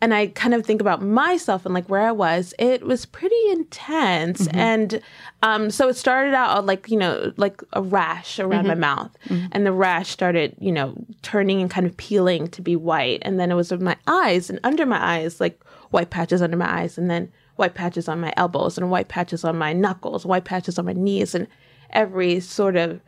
and 0.00 0.12
I 0.12 0.26
kind 0.26 0.52
of 0.52 0.66
think 0.66 0.82
about 0.82 1.00
myself 1.00 1.64
and 1.64 1.74
like 1.74 1.88
where 1.88 2.02
I 2.02 2.12
was, 2.12 2.52
it 2.58 2.84
was 2.84 3.06
pretty 3.06 3.40
intense. 3.50 4.42
Mm-hmm. 4.42 4.58
And 4.58 5.00
um, 5.42 5.70
so 5.70 5.88
it 5.88 5.96
started 5.96 6.34
out 6.34 6.58
uh, 6.58 6.60
like, 6.60 6.90
you 6.90 6.98
know, 6.98 7.32
like 7.38 7.62
a 7.72 7.80
rash 7.80 8.38
around 8.38 8.66
mm-hmm. 8.66 8.68
my 8.68 8.74
mouth. 8.74 9.16
Mm-hmm. 9.28 9.46
And 9.52 9.64
the 9.64 9.72
rash 9.72 10.10
started, 10.10 10.56
you 10.60 10.72
know, 10.72 10.94
turning 11.22 11.62
and 11.62 11.70
kind 11.70 11.86
of 11.86 11.96
peeling 11.96 12.48
to 12.48 12.60
be 12.60 12.76
white. 12.76 13.20
And 13.22 13.40
then 13.40 13.50
it 13.50 13.54
was 13.54 13.72
in 13.72 13.82
my 13.82 13.96
eyes 14.06 14.50
and 14.50 14.60
under 14.62 14.84
my 14.84 15.02
eyes, 15.02 15.40
like 15.40 15.64
white 15.90 16.10
patches 16.10 16.42
under 16.42 16.58
my 16.58 16.80
eyes. 16.80 16.98
And 16.98 17.10
then 17.10 17.32
white 17.56 17.74
patches 17.74 18.06
on 18.06 18.20
my 18.20 18.34
elbows 18.36 18.76
and 18.76 18.90
white 18.90 19.08
patches 19.08 19.44
on 19.44 19.56
my 19.56 19.72
knuckles, 19.72 20.26
white 20.26 20.44
patches 20.44 20.78
on 20.78 20.84
my 20.84 20.92
knees, 20.92 21.34
and 21.34 21.46
every 21.94 22.40
sort 22.40 22.76
of 22.76 23.00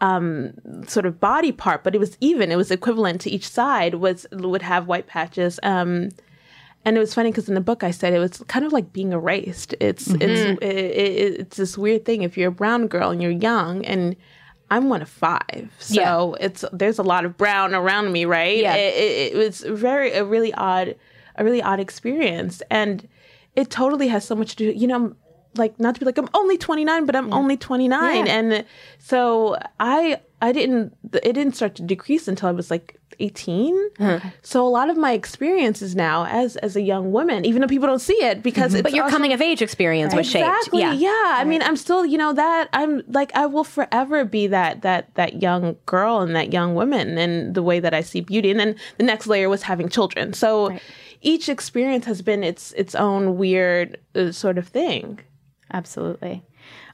um, 0.00 0.52
sort 0.88 1.06
of 1.06 1.20
body 1.20 1.52
part, 1.52 1.84
but 1.84 1.94
it 1.94 1.98
was 1.98 2.18
even. 2.20 2.50
It 2.50 2.56
was 2.56 2.70
equivalent 2.70 3.20
to 3.22 3.30
each 3.30 3.48
side 3.48 3.94
was 3.94 4.26
would 4.32 4.62
have 4.62 4.88
white 4.88 5.06
patches. 5.06 5.60
Um, 5.62 6.10
and 6.84 6.96
it 6.96 7.00
was 7.00 7.14
funny 7.14 7.30
because 7.30 7.48
in 7.48 7.54
the 7.54 7.60
book 7.60 7.84
I 7.84 7.92
said 7.92 8.12
it 8.12 8.18
was 8.18 8.38
kind 8.48 8.64
of 8.64 8.72
like 8.72 8.92
being 8.92 9.12
erased. 9.12 9.74
It's 9.78 10.08
it's 10.08 10.60
it, 10.60 10.62
it, 10.62 11.40
it's 11.40 11.56
this 11.56 11.78
weird 11.78 12.04
thing. 12.04 12.22
If 12.22 12.36
you're 12.36 12.48
a 12.48 12.52
brown 12.52 12.88
girl 12.88 13.10
and 13.10 13.22
you're 13.22 13.30
young, 13.30 13.84
and 13.86 14.16
I'm 14.70 14.88
one 14.88 15.02
of 15.02 15.08
five, 15.08 15.70
so 15.78 16.36
it's 16.40 16.64
there's 16.72 16.98
a 16.98 17.04
lot 17.04 17.24
of 17.24 17.36
brown 17.36 17.74
around 17.74 18.10
me, 18.12 18.24
right? 18.24 18.58
Yeah. 18.58 18.74
It, 18.74 18.94
it, 18.94 19.32
it 19.34 19.36
was 19.36 19.60
very 19.60 20.12
a 20.12 20.24
really 20.24 20.52
odd 20.54 20.96
a 21.36 21.44
really 21.44 21.62
odd 21.62 21.78
experience, 21.78 22.60
and 22.70 23.06
it 23.54 23.70
totally 23.70 24.08
has 24.08 24.24
so 24.24 24.34
much 24.34 24.56
to 24.56 24.72
do. 24.72 24.76
You 24.76 24.88
know, 24.88 25.14
like 25.56 25.78
not 25.78 25.94
to 25.94 26.00
be 26.00 26.06
like 26.06 26.18
I'm 26.18 26.28
only 26.34 26.56
29, 26.58 27.06
but 27.06 27.16
I'm 27.16 27.32
only 27.32 27.56
29, 27.56 28.26
and 28.28 28.64
so 28.98 29.56
I 29.80 30.20
I 30.40 30.52
didn't 30.52 30.96
it 31.12 31.32
didn't 31.34 31.54
start 31.56 31.74
to 31.76 31.82
decrease 31.82 32.28
until 32.28 32.48
I 32.48 32.52
was 32.52 32.70
like 32.70 32.98
18. 33.20 33.90
So 34.42 34.66
a 34.66 34.68
lot 34.68 34.90
of 34.90 34.96
my 34.96 35.12
experiences 35.12 35.94
now 35.94 36.24
as 36.26 36.56
as 36.56 36.74
a 36.76 36.80
young 36.80 37.12
woman, 37.12 37.44
even 37.44 37.60
though 37.60 37.68
people 37.68 37.86
don't 37.86 38.00
see 38.00 38.14
it 38.14 38.42
because 38.42 38.74
it's 38.74 38.82
But 38.82 38.92
your 38.94 39.04
also- 39.04 39.14
coming 39.14 39.32
of 39.32 39.40
age 39.40 39.62
experience 39.62 40.14
was 40.14 40.26
shaped. 40.28 40.48
Exactly. 40.48 40.80
Yeah. 40.80 40.94
Yeah. 40.94 41.34
I 41.36 41.44
mean, 41.44 41.62
I'm 41.62 41.76
still, 41.76 42.04
you 42.06 42.18
know, 42.18 42.32
that 42.32 42.68
I'm 42.72 43.02
like 43.08 43.30
I 43.34 43.46
will 43.46 43.64
forever 43.64 44.24
be 44.24 44.46
that 44.48 44.82
that 44.82 45.14
that 45.14 45.42
young 45.42 45.76
girl 45.86 46.20
and 46.20 46.34
that 46.34 46.52
young 46.52 46.74
woman 46.74 47.18
and 47.18 47.54
the 47.54 47.62
way 47.62 47.78
that 47.80 47.94
I 47.94 48.00
see 48.00 48.20
beauty. 48.22 48.50
And 48.50 48.58
then 48.58 48.76
the 48.96 49.04
next 49.04 49.26
layer 49.26 49.48
was 49.48 49.62
having 49.62 49.88
children. 49.88 50.32
So 50.32 50.76
each 51.20 51.48
experience 51.48 52.06
has 52.06 52.22
been 52.22 52.42
its 52.42 52.72
its 52.72 52.94
own 52.94 53.36
weird 53.36 53.98
uh, 54.16 54.32
sort 54.32 54.58
of 54.58 54.66
thing. 54.68 55.20
Absolutely. 55.72 56.42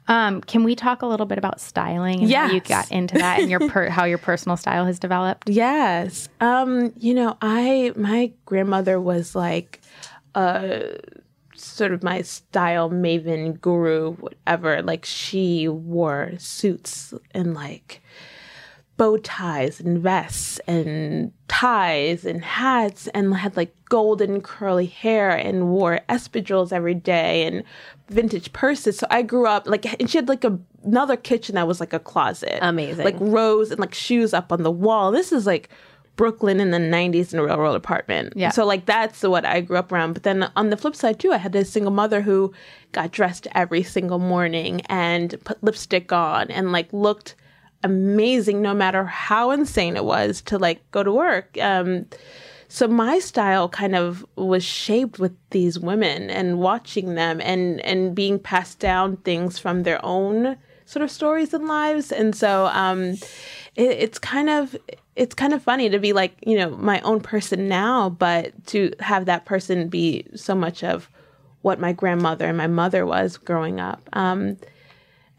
Um, 0.07 0.41
can 0.41 0.65
we 0.65 0.75
talk 0.75 1.03
a 1.03 1.07
little 1.07 1.27
bit 1.27 1.37
about 1.37 1.61
styling 1.61 2.23
and 2.23 2.33
how 2.33 2.51
you 2.51 2.61
got 2.61 2.91
into 2.91 3.19
that 3.19 3.41
and 3.41 3.51
your 3.51 3.61
per- 3.69 3.91
how 3.91 4.05
your 4.05 4.19
personal 4.19 4.57
style 4.57 4.87
has 4.87 4.99
developed? 4.99 5.51
Yes. 5.51 6.29
Um, 6.41 6.93
you 6.97 7.15
know, 7.15 7.37
I 7.43 7.93
my 7.97 8.33
grandmother 8.47 9.01
was 9.01 9.35
like 9.35 9.81
uh 10.35 10.81
sort 11.55 11.93
of 11.93 12.03
my 12.03 12.23
style 12.23 12.89
maven 12.89 13.61
guru, 13.61 14.15
whatever. 14.15 14.83
Like 14.83 15.05
she 15.05 15.69
wore 15.69 16.33
suits 16.39 17.13
and 17.33 17.53
like 17.55 18.03
bow 18.99 19.17
ties 19.19 19.81
and 19.81 20.01
vests 20.01 20.59
and 20.67 21.33
ties 21.47 22.25
and 22.25 22.45
hats 22.45 23.09
and 23.15 23.35
had 23.35 23.57
like 23.57 23.75
golden 23.89 24.43
curly 24.43 24.87
hair 24.87 25.31
and 25.31 25.69
wore 25.69 26.01
espadrilles 26.09 26.73
every 26.73 26.95
day 26.95 27.47
and 27.47 27.63
vintage 28.09 28.53
purses. 28.53 28.99
So 28.99 29.07
I 29.09 29.23
grew 29.23 29.47
up 29.47 29.67
like, 29.67 29.87
and 30.01 30.11
she 30.11 30.19
had 30.19 30.29
like 30.29 30.45
a, 30.45 30.59
another 30.85 31.17
kitchen 31.17 31.55
that 31.55 31.67
was 31.67 31.81
like 31.81 31.93
a 31.93 32.01
closet. 32.01 32.59
Amazing. 32.61 33.05
Like 33.05 33.17
rows 33.21 33.71
and 33.71 33.81
like 33.81 33.95
shoes 33.95 34.35
up 34.35 34.53
on 34.53 34.65
the 34.65 34.71
wall. 34.71 35.13
This 35.13 35.33
is 35.33 35.47
like 35.47 35.71
Brooklyn 36.17 36.59
in 36.59 36.73
the 36.73 36.79
90s 36.79 37.33
in 37.33 37.39
a 37.39 37.45
railroad 37.45 37.77
apartment. 37.77 38.33
Yeah. 38.35 38.51
So 38.51 38.67
like 38.67 38.85
that's 38.85 39.23
what 39.23 39.45
I 39.45 39.61
grew 39.61 39.77
up 39.77 39.93
around. 39.93 40.15
But 40.15 40.25
then 40.25 40.51
on 40.57 40.71
the 40.71 40.77
flip 40.77 40.97
side 40.97 41.21
too, 41.21 41.33
I 41.33 41.37
had 41.37 41.55
a 41.55 41.65
single 41.65 41.93
mother 41.93 42.21
who 42.21 42.53
got 42.91 43.13
dressed 43.13 43.47
every 43.55 43.85
single 43.85 44.19
morning 44.19 44.83
and 44.87 45.37
put 45.45 45.63
lipstick 45.63 46.13
on 46.13 46.51
and 46.51 46.73
like 46.73 46.93
looked 46.93 47.37
amazing 47.83 48.63
no 48.63 48.75
matter 48.75 49.05
how 49.05 49.51
insane 49.51 49.97
it 49.97 50.05
was 50.05 50.43
to 50.43 50.59
like 50.59 50.89
go 50.91 51.03
to 51.03 51.13
work. 51.13 51.57
Um, 51.61 52.07
so 52.69 52.87
my 52.87 53.19
style 53.19 53.69
kind 53.69 53.97
of 53.97 54.27
was 54.37 54.63
shaped 54.63 55.19
with 55.19 55.33
these 55.51 55.79
women 55.79 56.29
and 56.29 56.59
watching 56.59 57.15
them 57.15 57.41
and 57.41 57.81
and 57.81 58.15
being 58.15 58.39
passed 58.39 58.79
down 58.79 59.17
things 59.19 59.59
from 59.59 59.83
their 59.83 60.05
own 60.05 60.57
sort 60.85 61.03
of 61.03 61.11
stories 61.11 61.55
and 61.55 61.67
lives. 61.67 62.13
And 62.13 62.35
so 62.35 62.67
um, 62.67 63.13
it, 63.75 63.91
it's 63.91 64.19
kind 64.19 64.51
of 64.51 64.77
it's 65.17 65.35
kind 65.35 65.55
of 65.55 65.63
funny 65.63 65.89
to 65.89 65.99
be 65.99 66.13
like 66.13 66.37
you 66.47 66.59
know 66.59 66.71
my 66.77 67.01
own 67.01 67.21
person 67.21 67.69
now, 67.69 68.11
but 68.11 68.67
to 68.67 68.93
have 69.01 69.25
that 69.27 69.47
person 69.47 69.89
be 69.89 70.27
so 70.35 70.55
much 70.55 70.85
of 70.85 71.09
what 71.63 71.81
my 71.81 71.93
grandmother 71.93 72.47
and 72.47 72.59
my 72.59 72.67
mother 72.67 73.07
was 73.07 73.39
growing 73.39 73.81
up. 73.81 74.09
Um, 74.13 74.59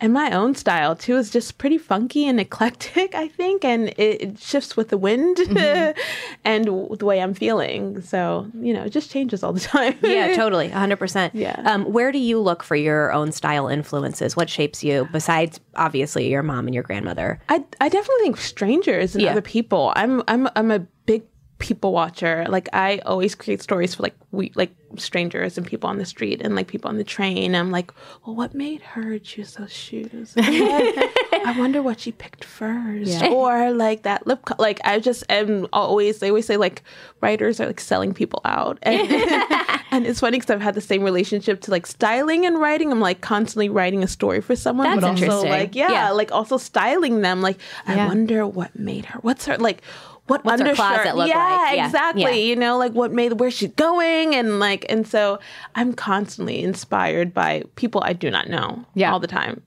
and 0.02 0.14
my 0.14 0.32
own 0.32 0.56
style 0.56 0.96
too 0.96 1.18
is 1.18 1.30
just 1.30 1.58
pretty 1.58 1.78
funky 1.78 2.26
and 2.28 2.40
eclectic, 2.46 3.16
I 3.16 3.28
think, 3.28 3.64
and 3.66 3.90
it, 3.90 4.22
it 4.22 4.40
shifts 4.40 4.76
with 4.78 4.90
the 4.90 4.98
wind 4.98 5.38
Mm-hmm. 5.50 6.00
and 6.46 6.66
w- 6.66 6.96
the 6.96 7.06
way 7.06 7.22
I'm 7.22 7.34
feeling. 7.34 8.02
So 8.02 8.48
you 8.54 8.74
know, 8.74 8.84
it 8.84 8.90
just 8.92 9.12
changes 9.12 9.44
all 9.44 9.54
the 9.54 9.60
time. 9.76 9.96
Yeah, 10.02 10.36
totally, 10.36 10.70
hundred 10.70 10.98
percent. 10.98 11.36
Yeah. 11.36 11.62
Um, 11.66 11.86
where 11.92 12.12
do 12.12 12.18
you 12.20 12.40
look 12.40 12.64
for 12.64 12.76
your 12.76 13.12
own 13.12 13.32
style 13.32 13.68
influences? 13.68 14.36
What 14.36 14.50
shapes 14.50 14.84
you 14.84 15.08
besides 15.12 15.60
obviously 15.76 16.30
your 16.30 16.44
mom 16.44 16.66
and 16.68 16.74
your 16.74 16.84
grandmother? 16.84 17.40
I 17.50 17.64
I 17.82 17.90
definitely 17.90 18.24
think 18.24 18.38
strangers 18.38 19.16
and 19.16 19.24
Yeah. 19.24 19.32
other 19.32 19.42
people. 19.42 19.94
I'm 19.96 20.22
I'm 20.28 20.48
I'm 20.56 20.72
a 20.72 20.80
big 21.06 21.24
people 21.60 21.92
watcher. 21.92 22.46
Like 22.50 22.70
I 22.74 23.00
always 23.06 23.36
create 23.36 23.62
stories 23.62 23.94
for 23.96 24.04
like 24.04 24.16
we 24.32 24.52
like 24.56 24.72
strangers 24.98 25.58
and 25.58 25.68
people 25.68 25.90
on 25.90 25.98
the 25.98 26.06
street 26.06 26.42
and 26.42 26.56
like 26.56 26.68
people 26.68 26.90
on 26.90 26.98
the 26.98 27.04
train. 27.04 27.54
I'm 27.56 27.70
like, 27.70 27.92
well, 28.26 28.36
what 28.36 28.54
made 28.56 28.82
her 28.82 29.20
choose 29.20 29.56
those 29.56 29.72
shoes? 29.74 30.34
I 30.38 31.56
wonder 31.58 31.82
what 31.82 32.00
she 32.00 32.12
picked 32.12 32.44
first, 32.44 33.22
or 33.24 33.72
like 33.72 34.04
that 34.04 34.26
lip. 34.28 34.46
Co- 34.46 34.56
like 34.58 34.80
I 34.84 35.00
just 35.00 35.24
am 35.30 35.68
always. 35.74 36.20
They 36.20 36.30
always 36.30 36.46
say 36.46 36.58
like 36.58 36.84
writers 37.22 37.60
are 37.60 37.68
like 37.68 37.80
selling 37.82 38.14
people 38.14 38.42
out, 38.46 38.80
and, 38.84 39.10
and 39.92 40.06
it's 40.08 40.20
funny 40.22 40.38
because 40.40 40.50
I've 40.50 40.62
had 40.62 40.76
the 40.76 40.82
same 40.82 41.04
relationship 41.04 41.62
to 41.62 41.72
like 41.72 41.86
styling 41.88 42.46
and 42.46 42.60
writing. 42.60 42.92
I'm 42.92 43.00
like 43.02 43.22
constantly 43.22 43.70
writing 43.70 44.04
a 44.04 44.08
story 44.08 44.42
for 44.42 44.56
someone, 44.56 44.88
That's 45.00 45.20
but 45.20 45.30
also 45.30 45.48
like 45.48 45.76
yeah, 45.76 45.92
Yeah. 45.92 46.12
like 46.12 46.32
also 46.32 46.58
styling 46.58 47.22
them. 47.22 47.42
Like 47.42 47.58
I 47.86 47.96
Yeah. 47.96 48.08
wonder 48.08 48.48
what 48.48 48.78
made 48.78 49.06
her. 49.06 49.20
What's 49.22 49.46
her 49.46 49.58
like? 49.58 49.82
What 50.30 50.46
What's 50.46 50.62
her 50.62 50.68
undershirt? 50.70 50.76
closet 50.78 51.16
look 51.18 51.28
yeah, 51.28 51.38
like? 51.38 51.76
Yeah, 51.76 51.86
exactly. 51.86 52.22
yeah. 52.24 52.30
You 52.30 52.56
know, 52.56 52.78
like 52.78 52.94
what 52.94 53.12
made 53.12 53.40
where 53.40 53.52
she's 53.52 53.72
going, 53.72 54.36
and 54.36 54.60
like, 54.60 54.86
and 54.90 55.06
so 55.08 55.40
I'm 55.76 55.94
constantly 55.94 56.64
inspired 56.64 57.34
by 57.34 57.64
people 57.76 58.02
I 58.06 58.14
do 58.14 58.30
not 58.32 58.48
know. 58.50 58.86
Yeah. 58.94 59.12
all 59.12 59.20
the 59.20 59.28
time. 59.28 59.62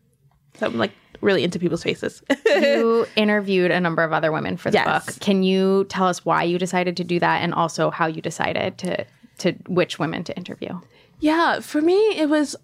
So 0.54 0.66
I'm 0.66 0.78
like 0.78 0.92
really 1.20 1.44
into 1.44 1.58
people's 1.58 1.82
faces. 1.82 2.22
you 2.46 3.06
interviewed 3.16 3.70
a 3.70 3.80
number 3.80 4.02
of 4.02 4.12
other 4.12 4.32
women 4.32 4.56
for 4.56 4.70
the 4.70 4.76
Yes. 4.78 5.06
book. 5.06 5.20
Can 5.20 5.42
you 5.42 5.84
tell 5.84 6.06
us 6.06 6.24
why 6.24 6.42
you 6.44 6.58
decided 6.58 6.96
to 6.96 7.04
do 7.04 7.18
that 7.20 7.42
and 7.42 7.54
also 7.54 7.90
how 7.90 8.06
you 8.06 8.22
decided 8.22 8.78
to 8.78 9.04
to 9.38 9.52
which 9.68 9.98
women 9.98 10.24
to 10.24 10.36
interview? 10.36 10.78
Yeah, 11.20 11.60
for 11.60 11.80
me, 11.80 11.94
it 12.18 12.28
was 12.28 12.56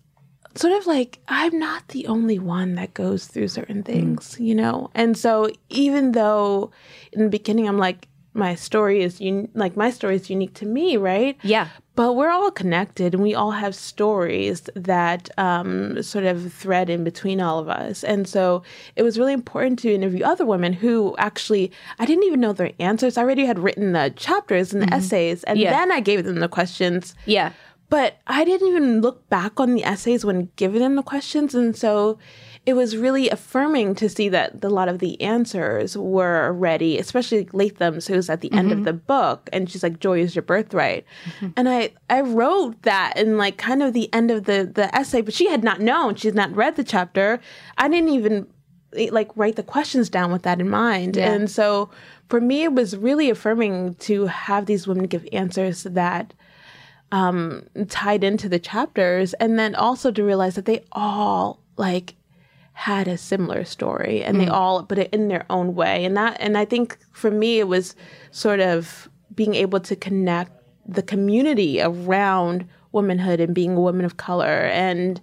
sort 0.55 0.73
of 0.73 0.87
like 0.87 1.19
I'm 1.29 1.59
not 1.59 1.89
the 1.89 2.07
only 2.07 2.39
one 2.39 2.75
that 2.77 2.95
goes 2.95 3.27
through 3.27 3.49
certain 3.49 3.83
things, 3.83 4.37
you 4.41 4.55
know? 4.55 4.91
And 4.95 5.17
so 5.17 5.51
even 5.69 6.13
though 6.13 6.71
in 7.13 7.23
the 7.25 7.29
beginning 7.31 7.69
I'm 7.69 7.79
like, 7.79 8.09
my 8.35 8.55
story 8.55 9.03
is 9.03 9.21
un- 9.21 9.49
like 9.55 9.77
my 9.77 9.91
story 9.91 10.15
is 10.15 10.31
unique 10.31 10.55
to 10.55 10.67
me, 10.67 10.97
right? 10.97 11.37
Yeah. 11.43 11.69
But 11.97 12.13
we're 12.13 12.31
all 12.31 12.53
connected 12.53 13.13
and 13.15 13.23
we 13.23 13.35
all 13.35 13.51
have 13.51 13.75
stories 13.75 14.69
that 14.77 15.29
um, 15.39 16.01
sort 16.05 16.25
of 16.25 16.53
thread 16.53 16.89
in 16.89 17.03
between 17.03 17.41
all 17.41 17.59
of 17.59 17.69
us. 17.69 18.05
And 18.05 18.29
so 18.29 18.63
it 18.95 19.03
was 19.03 19.19
really 19.19 19.33
important 19.33 19.81
to 19.81 19.93
interview 19.93 20.25
other 20.25 20.47
women 20.47 20.73
who 20.73 21.17
actually, 21.19 21.73
I 21.99 22.07
didn't 22.07 22.25
even 22.25 22.39
know 22.39 22.53
their 22.53 22.71
answers. 22.79 23.17
I 23.19 23.23
already 23.23 23.45
had 23.47 23.59
written 23.59 23.93
the 23.93 24.13
chapters 24.15 24.73
and 24.73 24.83
the 24.83 24.95
essays, 24.95 25.43
and 25.45 25.59
Yeah. 25.59 25.71
then 25.73 25.91
I 25.91 25.99
gave 25.99 26.25
them 26.25 26.39
the 26.39 26.49
questions. 26.49 27.17
Yeah. 27.27 27.51
But 27.91 28.19
I 28.27 28.45
didn't 28.45 28.69
even 28.69 29.01
look 29.01 29.29
back 29.29 29.59
on 29.59 29.75
the 29.75 29.85
essays 29.85 30.25
when 30.25 30.51
giving 30.57 30.81
them 30.81 30.97
the 30.97 31.03
questions. 31.03 31.55
And 31.55 31.75
so 31.75 32.19
it 32.67 32.75
was 32.75 32.99
really 32.99 33.31
affirming 33.31 33.95
to 33.95 34.11
see 34.11 34.29
that 34.29 34.63
a 34.63 34.69
lot 34.69 34.89
of 34.89 34.99
the 34.99 35.19
answers 35.23 35.97
were 35.97 36.53
ready, 36.53 36.99
especially 36.99 37.49
Latham's, 37.55 38.07
who's 38.07 38.29
at 38.29 38.43
the 38.43 38.53
end 38.53 38.73
of 38.73 38.85
the 38.85 38.93
book. 38.93 39.49
And 39.55 39.71
she's 39.71 39.83
like, 39.83 40.01
Joy 40.01 40.21
is 40.21 40.35
your 40.37 40.43
birthright. 40.43 41.07
And 41.57 41.67
I, 41.67 41.93
I 42.11 42.21
wrote 42.21 42.83
that 42.83 43.15
in 43.17 43.39
like 43.39 43.57
kind 43.57 43.83
of 43.83 43.95
the 43.95 44.13
end 44.13 44.31
of 44.31 44.45
the, 44.45 44.71
the 44.71 44.95
essay, 44.95 45.23
but 45.23 45.33
she 45.33 45.49
had 45.49 45.65
not 45.65 45.81
known. 45.81 46.15
She's 46.15 46.35
not 46.35 46.55
read 46.55 46.77
the 46.77 46.85
chapter. 46.85 47.41
I 47.79 47.89
didn't 47.89 48.11
even 48.11 48.47
eh, 48.95 49.09
like 49.11 49.31
write 49.35 49.57
the 49.57 49.63
questions 49.63 50.11
down 50.11 50.31
with 50.31 50.43
that 50.43 50.61
in 50.61 50.69
mind. 50.69 51.17
And 51.17 51.51
so 51.51 51.89
for 52.29 52.39
me, 52.39 52.65
it 52.65 52.75
was 52.75 52.95
really 52.99 53.31
affirming 53.31 53.95
to 53.95 54.27
have 54.27 54.67
these 54.67 54.87
women 54.87 55.07
give 55.07 55.27
answers 55.33 55.85
that 55.85 56.35
um, 57.13 57.67
tied 57.89 58.23
into 58.23 58.49
the 58.49 58.59
chapters, 58.59 59.35
and 59.35 59.59
then 59.59 59.75
also 59.75 60.11
to 60.11 60.23
realize 60.23 60.55
that 60.57 60.67
they 60.67 60.85
all 60.93 61.61
like 61.77 62.15
had 62.73 63.09
a 63.09 63.19
similar 63.19 63.65
story, 63.65 64.23
and 64.23 64.41
they 64.41 64.47
all 64.47 64.85
put 64.85 64.99
it 64.99 65.13
in 65.13 65.29
their 65.29 65.45
own 65.51 65.75
way, 65.75 66.05
and 66.05 66.17
that, 66.17 66.37
and 66.41 66.57
I 66.57 66.65
think 66.65 66.97
for 67.13 67.31
me, 67.31 67.59
it 67.59 67.67
was 67.67 67.97
sort 68.31 68.61
of 68.61 69.09
being 69.35 69.55
able 69.55 69.81
to 69.81 69.97
connect 69.97 70.53
the 70.87 71.03
community 71.03 71.81
around 71.83 72.67
womanhood 72.93 73.41
and 73.41 73.55
being 73.55 73.77
a 73.77 73.81
woman 73.81 74.05
of 74.05 74.17
color, 74.17 74.71
and 74.73 75.21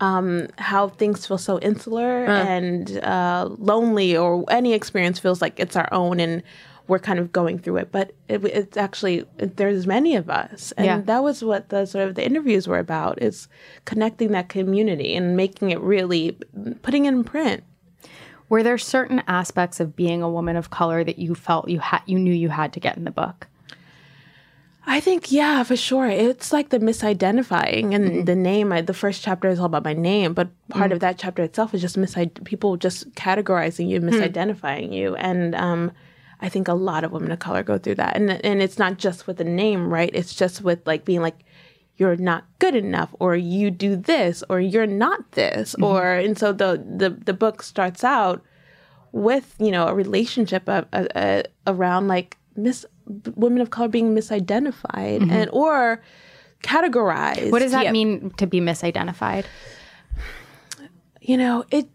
um, 0.00 0.48
how 0.58 0.88
things 0.88 1.26
feel 1.26 1.38
so 1.38 1.58
insular 1.60 2.24
and 2.26 2.98
uh, 2.98 3.48
lonely, 3.58 4.16
or 4.16 4.44
any 4.50 4.74
experience 4.74 5.18
feels 5.18 5.40
like 5.40 5.58
it's 5.58 5.76
our 5.76 5.88
own, 5.92 6.20
and 6.20 6.42
we're 6.88 6.98
kind 6.98 7.18
of 7.18 7.32
going 7.32 7.58
through 7.58 7.76
it. 7.76 7.92
But 7.92 8.12
it, 8.28 8.44
it's 8.44 8.76
actually 8.76 9.24
there's 9.36 9.86
many 9.86 10.16
of 10.16 10.28
us, 10.28 10.72
and 10.76 10.86
Yeah. 10.86 11.00
that 11.02 11.22
was 11.22 11.44
what 11.44 11.68
the 11.68 11.86
sort 11.86 12.08
of 12.08 12.14
the 12.16 12.24
interviews 12.24 12.66
were 12.66 12.78
about: 12.78 13.22
is 13.22 13.48
connecting 13.84 14.32
that 14.32 14.48
community 14.48 15.14
and 15.14 15.36
making 15.36 15.70
it 15.70 15.80
really 15.80 16.36
putting 16.82 17.04
it 17.04 17.10
in 17.10 17.22
print. 17.22 17.62
Were 18.48 18.62
there 18.62 18.78
certain 18.78 19.22
aspects 19.28 19.78
of 19.78 19.94
being 19.94 20.22
a 20.22 20.30
woman 20.30 20.56
of 20.56 20.70
color 20.70 21.04
that 21.04 21.18
you 21.18 21.34
felt 21.34 21.68
you 21.68 21.80
had 21.80 22.00
you 22.06 22.18
knew 22.18 22.32
you 22.32 22.48
had 22.48 22.72
to 22.72 22.80
get 22.80 22.96
in 22.96 23.04
the 23.04 23.10
book? 23.10 23.46
I 24.90 25.00
think, 25.00 25.30
yeah, 25.30 25.62
for 25.64 25.76
sure. 25.76 26.06
It's 26.06 26.50
like 26.50 26.70
the 26.70 26.78
misidentifying 26.78 27.94
and 27.94 28.08
mm-hmm. 28.08 28.24
the 28.24 28.34
name. 28.34 28.72
I, 28.72 28.80
the 28.80 28.94
first 28.94 29.22
chapter 29.22 29.50
is 29.50 29.58
all 29.58 29.66
about 29.66 29.84
my 29.84 29.92
name, 29.92 30.32
but 30.32 30.48
part 30.70 30.90
mm. 30.90 30.94
of 30.94 31.00
that 31.00 31.18
chapter 31.18 31.42
itself 31.42 31.74
is 31.74 31.82
just 31.82 31.98
misid- 31.98 32.42
people 32.44 32.78
just 32.78 33.12
categorizing 33.12 33.86
you, 33.86 34.00
hmm. 34.00 34.08
misidentifying 34.08 34.90
you. 34.90 35.14
And 35.16 35.54
um, 35.54 35.92
I 36.40 36.48
think 36.48 36.68
a 36.68 36.74
lot 36.74 37.04
of 37.04 37.10
women 37.12 37.32
of 37.32 37.38
color 37.40 37.62
go 37.62 37.78
through 37.78 37.96
that. 37.96 38.16
And, 38.16 38.30
and 38.44 38.62
it's 38.62 38.78
not 38.78 38.98
just 38.98 39.26
with 39.26 39.38
the 39.38 39.44
name, 39.44 39.92
right? 39.92 40.10
It's 40.14 40.34
just 40.34 40.62
with 40.62 40.86
like 40.86 41.04
being 41.04 41.20
like, 41.20 41.40
you're 41.96 42.16
not 42.16 42.44
good 42.60 42.76
enough, 42.76 43.12
or 43.18 43.34
you 43.34 43.72
do 43.72 43.96
this, 43.96 44.44
or 44.48 44.60
you're 44.60 44.86
not 44.86 45.32
this, 45.32 45.74
or, 45.82 46.12
and 46.12 46.38
so 46.38 46.52
the, 46.52 46.80
the, 46.96 47.10
the 47.10 47.32
book 47.32 47.60
starts 47.62 48.04
out 48.04 48.42
with 49.10 49.54
you 49.58 49.70
know 49.70 49.88
a 49.88 49.94
relationship 49.94 50.68
uh, 50.68 50.82
uh, 50.92 51.06
uh, 51.16 51.42
around 51.66 52.06
like 52.08 52.36
mis 52.56 52.84
women 53.36 53.60
of 53.62 53.70
color 53.70 53.88
being 53.88 54.14
misidentified 54.14 55.28
and 55.32 55.48
or 55.50 56.02
categorized. 56.62 57.50
What 57.50 57.60
does 57.60 57.72
that 57.72 57.84
Yeah. 57.86 57.92
mean 57.92 58.30
to 58.36 58.46
be 58.46 58.60
misidentified? 58.60 59.46
you 61.20 61.36
know 61.36 61.64
it? 61.70 61.88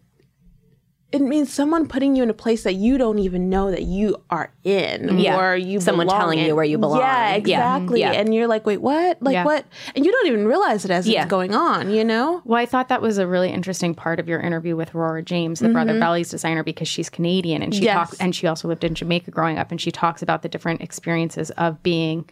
It 1.14 1.22
means 1.22 1.52
someone 1.52 1.86
putting 1.86 2.16
you 2.16 2.24
in 2.24 2.30
a 2.30 2.34
place 2.34 2.64
that 2.64 2.74
you 2.74 2.98
don't 2.98 3.20
even 3.20 3.48
know 3.48 3.70
that 3.70 3.82
you 3.84 4.16
are 4.30 4.50
in, 4.64 5.18
Yeah. 5.18 5.38
or 5.38 5.56
you 5.56 5.80
Someone 5.80 6.08
belong 6.08 6.20
telling 6.20 6.38
you 6.40 6.56
where 6.56 6.64
you 6.64 6.76
belong. 6.76 6.98
Yeah, 6.98 7.30
Yeah. 7.30 7.34
exactly. 7.36 8.00
Yeah. 8.00 8.10
And 8.12 8.34
you're 8.34 8.48
like, 8.48 8.66
wait, 8.66 8.82
what? 8.82 9.22
Like 9.22 9.34
Yeah. 9.34 9.44
what? 9.44 9.64
And 9.94 10.04
you 10.04 10.10
don't 10.10 10.26
even 10.26 10.48
realize 10.48 10.84
it 10.84 10.90
as 10.90 11.06
Yeah. 11.06 11.22
it's 11.22 11.30
going 11.30 11.54
on. 11.54 11.90
You 11.90 12.04
know? 12.04 12.42
Well, 12.44 12.60
I 12.60 12.66
thought 12.66 12.88
that 12.88 13.00
was 13.00 13.18
a 13.18 13.26
really 13.28 13.50
interesting 13.50 13.94
part 13.94 14.18
of 14.18 14.28
your 14.28 14.40
interview 14.40 14.74
with 14.74 14.92
Aurora 14.92 15.22
James, 15.22 15.60
the 15.60 15.68
Brother 15.68 15.92
mm-hmm. 15.92 16.02
Vellies 16.02 16.30
designer, 16.30 16.64
because 16.64 16.88
she's 16.88 17.08
Canadian 17.08 17.62
and 17.62 17.72
she 17.72 17.84
Yes. 17.84 17.94
talks 17.94 18.18
and 18.20 18.34
she 18.34 18.48
also 18.48 18.66
lived 18.66 18.82
in 18.82 18.96
Jamaica 18.96 19.30
growing 19.30 19.56
up, 19.56 19.70
and 19.70 19.80
she 19.80 19.92
talks 19.92 20.20
about 20.20 20.42
the 20.42 20.48
different 20.48 20.80
experiences 20.80 21.50
of 21.52 21.80
being, 21.84 22.24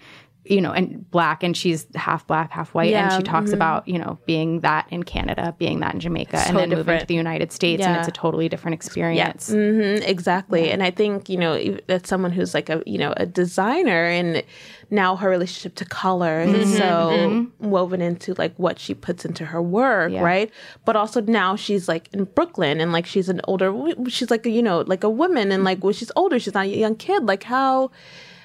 you 0.45 0.61
know, 0.61 0.73
and 0.73 1.11
black, 1.11 1.43
and 1.43 1.57
she's 1.57 1.87
half 1.95 2.27
black, 2.27 2.51
half 2.51 2.75
white, 2.75 2.93
and 2.93 3.13
she 3.13 3.23
talks 3.23 3.47
mm-hmm. 3.47 3.55
about 3.55 3.89
you 3.89 3.99
know 3.99 4.19
being 4.27 4.61
that 4.61 4.87
in 4.91 5.03
Canada, 5.03 5.55
being 5.59 5.81
that 5.81 5.95
in 5.95 6.01
Jamaica, 6.01 6.39
and 6.39 6.49
so 6.49 6.55
then 6.55 6.71
moving 6.71 6.99
to 6.99 7.07
the 7.07 7.15
United 7.15 7.53
States, 7.53 7.83
and 7.83 7.97
it's 7.97 8.09
a 8.09 8.13
totally 8.13 8.49
different 8.49 8.75
experience. 8.75 9.51
hmm 9.51 10.03
exactly. 10.13 10.71
And 10.71 10.83
I 10.83 10.91
think, 10.91 11.29
you 11.29 11.37
know, 11.37 11.79
that's 11.87 12.09
someone 12.09 12.33
who's 12.33 12.55
like 12.55 12.69
a, 12.69 12.83
you 12.87 12.99
know, 12.99 13.13
a 13.17 13.27
designer 13.27 14.07
and 14.07 14.43
now 14.91 15.17
her 15.17 15.29
relationship 15.29 15.75
to 15.77 15.85
color 15.85 16.41
is 16.41 16.69
mm-hmm. 16.69 16.77
so 16.77 16.85
mm-hmm. 16.85 17.71
woven 17.71 18.01
into 18.01 18.35
like 18.35 18.55
what 18.59 18.79
she 18.79 18.95
puts 18.95 19.25
into 19.25 19.45
her 19.47 19.63
work, 19.63 20.13
Yeah. 20.13 20.23
right? 20.23 20.51
But 20.85 20.97
also 20.97 21.21
now 21.21 21.57
she's 21.57 21.89
like 21.89 22.09
in 22.13 22.25
Brooklyn 22.25 22.81
and 22.81 22.93
like 22.93 23.07
she's 23.07 23.29
an 23.29 23.41
older, 23.45 23.75
she's 24.09 24.31
like, 24.31 24.47
a, 24.47 24.51
you 24.51 24.63
know, 24.63 24.81
like 24.87 25.05
a 25.05 25.11
woman 25.11 25.51
and 25.51 25.65
like 25.65 25.83
when 25.83 25.95
she's 25.95 26.13
older, 26.15 26.39
she's 26.39 26.55
not 26.55 26.67
a 26.67 26.69
young 26.69 26.97
kid. 26.97 27.25
Like 27.25 27.43
how, 27.43 27.91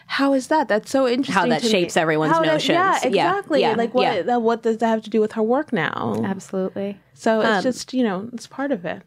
how 0.07 0.33
is 0.33 0.47
that? 0.47 0.67
That's 0.67 0.89
so 0.89 1.07
interesting. 1.07 1.33
How 1.33 1.45
that 1.47 1.59
to 1.59 1.65
me. 1.65 1.71
shapes 1.71 1.95
everyone's 1.97 2.31
How 2.33 2.39
that- 2.41 2.47
notions. 2.47 2.75
yeah, 2.75 2.99
Yeah, 3.03 3.07
exactly. 3.07 3.61
yeah, 3.61 3.73
Like 3.75 3.93
what, 3.93 4.25
yeah. 4.25 4.37
what 4.37 4.63
does 4.63 4.77
that 4.79 4.87
have 4.87 5.03
to 5.03 5.09
do 5.09 5.21
with 5.21 5.33
her 5.33 5.43
work 5.43 5.71
now? 5.71 6.21
Absolutely. 6.25 6.97
So 7.13 7.41
Um, 7.41 7.53
it's 7.55 7.63
just, 7.63 7.93
you 7.93 8.03
know, 8.03 8.29
it's 8.33 8.47
part 8.47 8.71
of 8.71 8.85
it. 8.85 9.03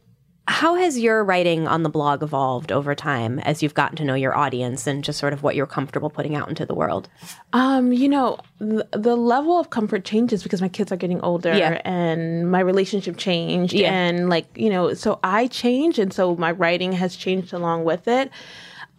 How 0.49 0.75
has 0.75 0.99
your 0.99 1.23
writing 1.23 1.69
on 1.69 1.85
the 1.85 1.89
blog 1.89 2.25
evolved 2.25 2.73
over 2.73 2.93
time 2.95 3.39
as 3.41 3.63
you've 3.63 3.75
gotten 3.75 3.97
to 3.99 4.05
know 4.05 4.15
your 4.15 4.37
audience 4.37 4.85
and 4.89 5.05
just 5.05 5.19
sort 5.21 5.33
of 5.33 5.45
what 5.45 5.55
you're 5.55 5.67
comfortable 5.67 6.11
putting 6.11 6.35
out 6.35 6.49
into 6.49 6.67
the 6.67 6.75
world? 6.75 7.09
Um, 7.53 7.93
you 7.93 8.09
know, 8.09 8.39
the, 8.59 8.87
the 8.91 9.15
level 9.15 9.61
of 9.61 9.71
comfort 9.71 10.05
changes 10.05 10.43
because 10.43 10.61
my 10.61 10.69
kids 10.69 10.91
are 10.91 10.97
getting 10.97 11.21
older 11.21 11.55
Yeah. 11.57 11.81
and 11.85 12.51
my 12.51 12.59
relationship 12.61 13.17
changed 13.17 13.75
Yeah. 13.75 13.93
and 13.93 14.29
like, 14.29 14.47
you 14.57 14.71
know, 14.71 14.93
so 14.95 15.21
I 15.23 15.47
change. 15.47 16.01
and 16.01 16.13
so 16.13 16.35
my 16.35 16.51
writing 16.51 16.93
has 16.93 17.15
changed 17.15 17.53
along 17.53 17.85
with 17.85 18.09
it. 18.09 18.31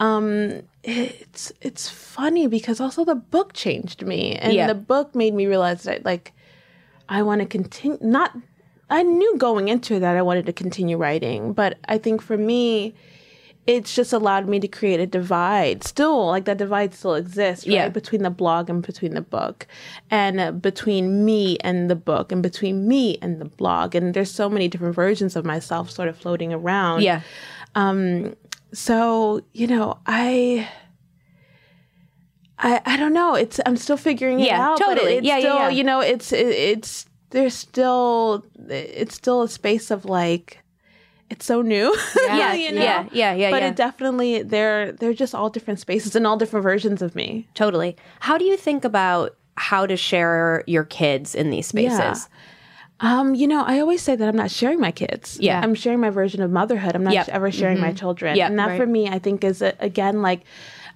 Um 0.02 0.64
it's 0.84 1.54
it's 1.62 1.88
funny 1.88 2.48
because 2.48 2.82
also 2.82 3.06
the 3.06 3.16
book 3.16 3.54
changed 3.54 4.04
me 4.06 4.36
and 4.36 4.52
Yeah. 4.54 4.66
the 4.68 4.74
book 4.76 5.14
made 5.16 5.34
me 5.34 5.46
realize 5.46 5.84
that 5.84 6.04
like 6.04 6.34
I 7.08 7.22
want 7.22 7.42
to 7.42 7.48
continue 7.48 8.00
not 8.02 8.36
I 8.90 9.04
knew 9.04 9.38
going 9.38 9.68
into 9.70 10.00
that 10.00 10.18
I 10.18 10.22
wanted 10.22 10.46
to 10.48 10.54
continue 10.54 10.98
writing, 10.98 11.54
but 11.54 11.78
I 11.88 11.98
think 11.98 12.22
for 12.22 12.38
me, 12.38 12.94
it's 13.66 13.96
just 13.96 14.12
allowed 14.12 14.50
me 14.50 14.60
to 14.60 14.68
create 14.68 15.00
a 15.00 15.06
divide. 15.08 15.84
Still, 15.86 16.28
like 16.28 16.44
that 16.46 16.58
divide 16.58 16.94
still 16.94 17.16
exists, 17.16 17.66
right? 17.66 17.74
Yeah. 17.74 17.88
Between 17.90 18.22
the 18.24 18.30
blog 18.30 18.70
and 18.70 18.82
between 18.86 19.14
the 19.14 19.22
book, 19.22 19.66
and 20.10 20.42
uh, 20.42 20.52
between 20.52 21.24
me 21.24 21.58
and 21.62 21.90
the 21.90 21.96
book, 21.96 22.34
and 22.34 22.44
between 22.44 22.86
me 22.88 23.18
and 23.22 23.40
the 23.40 23.46
blog. 23.46 23.96
And 23.96 24.14
there's 24.14 24.32
so 24.32 24.50
many 24.50 24.68
different 24.68 24.96
versions 24.96 25.38
of 25.38 25.46
myself 25.46 25.90
sort 25.90 26.10
of 26.10 26.18
floating 26.18 26.52
around. 26.52 27.04
Yeah. 27.04 27.22
So, 28.74 29.42
you 29.54 29.68
know, 29.68 30.00
I. 30.06 30.68
I, 32.64 32.80
I 32.86 32.96
don't 32.98 33.14
know. 33.14 33.34
It's 33.34 33.60
I'm 33.66 33.76
still 33.76 33.98
figuring 33.98 34.40
it 34.40 34.46
Yeah, 34.46 34.62
out. 34.62 34.78
But 34.80 34.86
totally. 34.96 35.16
it's 35.18 35.26
Yeah, 35.26 35.38
yeah, 35.38 35.40
still, 35.42 35.56
yeah. 35.56 35.70
you 35.70 35.84
know, 35.84 36.00
it's 36.00 36.32
it, 36.32 36.46
it's 36.46 37.08
there's 37.32 37.56
still 37.56 38.46
it's 38.70 39.16
still 39.16 39.42
a 39.42 39.50
space 39.50 39.90
of 39.90 40.06
like 40.06 40.60
it's 41.32 41.44
so 41.46 41.64
new. 41.64 41.96
Yeah, 42.28 42.54
you 42.54 42.72
know? 42.72 42.84
yeah, 42.84 43.08
yeah, 43.12 43.34
yeah, 43.34 43.50
But 43.50 43.64
yeah. 43.64 43.70
it 43.70 43.76
definitely 43.76 44.44
they're 44.44 44.92
they're 44.92 45.14
just 45.16 45.34
all 45.34 45.50
different 45.50 45.80
spaces 45.80 46.16
and 46.16 46.28
all 46.28 46.38
different 46.38 46.62
versions 46.62 47.02
of 47.02 47.16
me. 47.16 47.48
Totally. 47.56 47.96
How 48.20 48.38
do 48.38 48.46
you 48.46 48.58
think 48.58 48.86
about 48.86 49.36
how 49.58 49.88
to 49.88 49.98
share 49.98 50.64
your 50.68 50.84
kids 50.84 51.34
in 51.34 51.50
these 51.50 51.66
spaces? 51.66 52.30
Yeah. 53.02 53.20
Um, 53.20 53.36
you 53.36 53.48
know, 53.48 53.64
I 53.64 53.80
always 53.80 54.02
say 54.02 54.16
that 54.16 54.28
I'm 54.28 54.36
not 54.36 54.52
sharing 54.52 54.80
my 54.80 54.92
kids. 54.92 55.38
Yeah. 55.40 55.60
I'm 55.62 55.76
sharing 55.76 56.00
my 56.00 56.10
version 56.10 56.42
of 56.42 56.52
motherhood. 56.52 56.96
I'm 56.96 57.04
not 57.04 57.14
Yep. 57.14 57.30
ever 57.30 57.52
sharing 57.52 57.80
my 57.80 57.88
mm-hmm. 57.88 57.96
children. 57.96 58.36
Yep, 58.36 58.50
and 58.50 58.60
that 58.60 58.68
right. 58.70 58.78
for 58.80 58.86
me, 58.86 59.10
I 59.10 59.20
think 59.20 59.44
is 59.44 59.62
a, 59.62 59.74
again 59.80 60.22
like. 60.22 60.42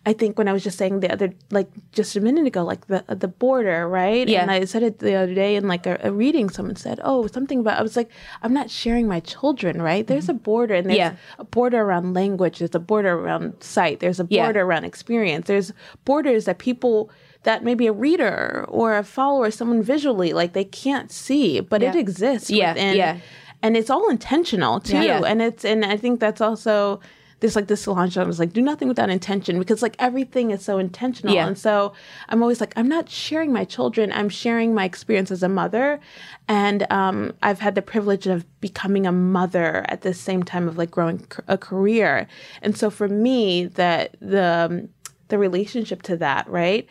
I 0.07 0.13
think 0.13 0.37
when 0.37 0.47
I 0.47 0.53
was 0.53 0.63
just 0.63 0.77
saying 0.77 0.99
the 0.99 1.11
other, 1.11 1.33
like 1.49 1.67
just 1.91 2.15
a 2.15 2.21
minute 2.21 2.45
ago, 2.45 2.63
like 2.63 2.85
the 2.85 3.03
the 3.07 3.27
border, 3.27 3.89
right? 3.89 4.27
Yeah. 4.27 4.43
And 4.43 4.51
I 4.51 4.65
said 4.65 4.83
it 4.83 4.99
the 4.99 5.15
other 5.15 5.33
day 5.33 5.55
in 5.55 5.67
like 5.67 5.87
a, 5.87 5.99
a 6.03 6.11
reading. 6.11 6.51
Someone 6.51 6.75
said, 6.75 6.99
"Oh, 7.03 7.25
something 7.25 7.59
about." 7.61 7.79
I 7.79 7.81
was 7.81 7.97
like, 7.97 8.11
"I'm 8.43 8.53
not 8.53 8.69
sharing 8.69 9.07
my 9.07 9.19
children, 9.19 9.81
right? 9.81 10.05
There's 10.05 10.25
mm-hmm. 10.27 10.37
a 10.37 10.49
border, 10.51 10.75
and 10.75 10.85
there's 10.85 10.99
Yeah. 10.99 11.15
a 11.39 11.43
border 11.43 11.81
around 11.81 12.13
language. 12.13 12.59
There's 12.59 12.75
a 12.75 12.79
border 12.79 13.13
around 13.17 13.63
sight. 13.63 13.99
There's 13.99 14.19
a 14.19 14.27
Yeah. 14.29 14.45
border 14.45 14.61
around 14.61 14.83
experience. 14.85 15.47
There's 15.47 15.73
borders 16.05 16.45
that 16.45 16.59
people 16.59 17.09
that 17.45 17.63
maybe 17.63 17.87
a 17.87 17.93
reader 17.93 18.65
or 18.67 18.97
a 18.97 19.03
follower, 19.03 19.49
someone 19.49 19.81
visually, 19.81 20.33
like 20.33 20.53
they 20.53 20.65
can't 20.65 21.11
see, 21.11 21.59
but 21.61 21.81
it 21.81 21.95
exists 21.95 22.49
Yeah, 22.49 22.73
within. 22.73 22.97
yeah. 22.97 23.17
And 23.63 23.75
it's 23.77 23.89
all 23.89 24.09
intentional 24.09 24.79
too. 24.79 25.01
Yeah. 25.01 25.21
And 25.25 25.41
it's 25.41 25.63
and 25.65 25.85
I 25.85 25.97
think 25.97 26.19
that's 26.19 26.41
also 26.41 26.99
this 27.41 27.55
like 27.55 27.67
this 27.67 27.85
launch 27.87 28.17
I 28.17 28.23
was 28.23 28.39
like, 28.39 28.53
do 28.53 28.61
nothing 28.61 28.87
without 28.87 29.09
intention 29.09 29.59
because 29.59 29.81
like 29.81 29.95
everything 29.99 30.51
is 30.51 30.63
so 30.63 30.77
intentional. 30.77 31.35
Yeah. 31.35 31.47
And 31.47 31.57
so 31.57 31.93
I'm 32.29 32.41
always 32.41 32.59
like, 32.61 32.73
I'm 32.77 32.87
not 32.87 33.09
sharing 33.09 33.51
my 33.53 33.65
children, 33.65 34.11
I'm 34.11 34.29
sharing 34.29 34.73
my 34.73 34.85
experience 34.85 35.31
as 35.31 35.43
a 35.43 35.49
mother. 35.49 35.99
And 36.47 36.85
um, 36.91 37.33
I've 37.43 37.59
had 37.59 37.75
the 37.75 37.81
privilege 37.81 38.25
of 38.27 38.45
becoming 38.61 39.05
a 39.05 39.11
mother 39.11 39.85
at 39.89 40.01
the 40.01 40.13
same 40.13 40.43
time 40.43 40.67
of 40.67 40.77
like 40.77 40.91
growing 40.91 41.25
a 41.47 41.57
career. 41.57 42.27
And 42.61 42.77
so 42.77 42.89
for 42.89 43.07
me, 43.07 43.65
that 43.65 44.15
the 44.19 44.87
the 45.27 45.37
relationship 45.39 46.03
to 46.03 46.15
that, 46.17 46.47
right? 46.47 46.87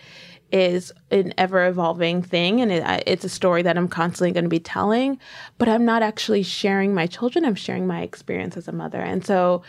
Is 0.54 0.92
an 1.10 1.34
ever 1.36 1.66
evolving 1.66 2.22
thing 2.22 2.60
and 2.60 2.70
it, 2.70 2.84
it's 3.08 3.24
a 3.24 3.28
story 3.28 3.60
that 3.62 3.76
I'm 3.76 3.88
constantly 3.88 4.30
going 4.30 4.44
to 4.44 4.48
be 4.48 4.60
telling 4.60 5.18
but 5.58 5.68
I'm 5.68 5.84
not 5.84 6.00
actually 6.02 6.44
sharing 6.44 6.94
my 6.94 7.06
children 7.08 7.44
I'm 7.44 7.56
sharing 7.56 7.86
my 7.88 8.02
experience 8.02 8.56
as 8.56 8.68
a 8.68 8.72
mother 8.72 9.00
and 9.00 9.26
so 9.26 9.62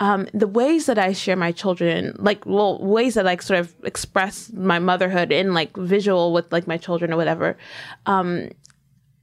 um, 0.00 0.28
the 0.34 0.46
ways 0.46 0.84
that 0.86 0.98
I 0.98 1.12
share 1.14 1.34
my 1.34 1.50
children 1.50 2.14
like 2.18 2.44
well 2.44 2.78
ways 2.78 3.14
that 3.14 3.24
like 3.24 3.40
sort 3.40 3.58
of 3.60 3.74
express 3.84 4.52
my 4.52 4.78
motherhood 4.78 5.32
in 5.32 5.54
like 5.54 5.74
visual 5.76 6.32
with 6.34 6.52
like 6.52 6.66
my 6.66 6.76
children 6.76 7.10
or 7.12 7.16
whatever 7.16 7.56
um, 8.04 8.50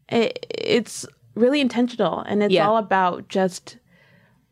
it, 0.09 0.43
it's 0.49 1.05
really 1.35 1.61
intentional 1.61 2.21
and 2.21 2.41
it's 2.41 2.53
Yeah. 2.53 2.67
all 2.67 2.77
about 2.77 3.27
just 3.29 3.77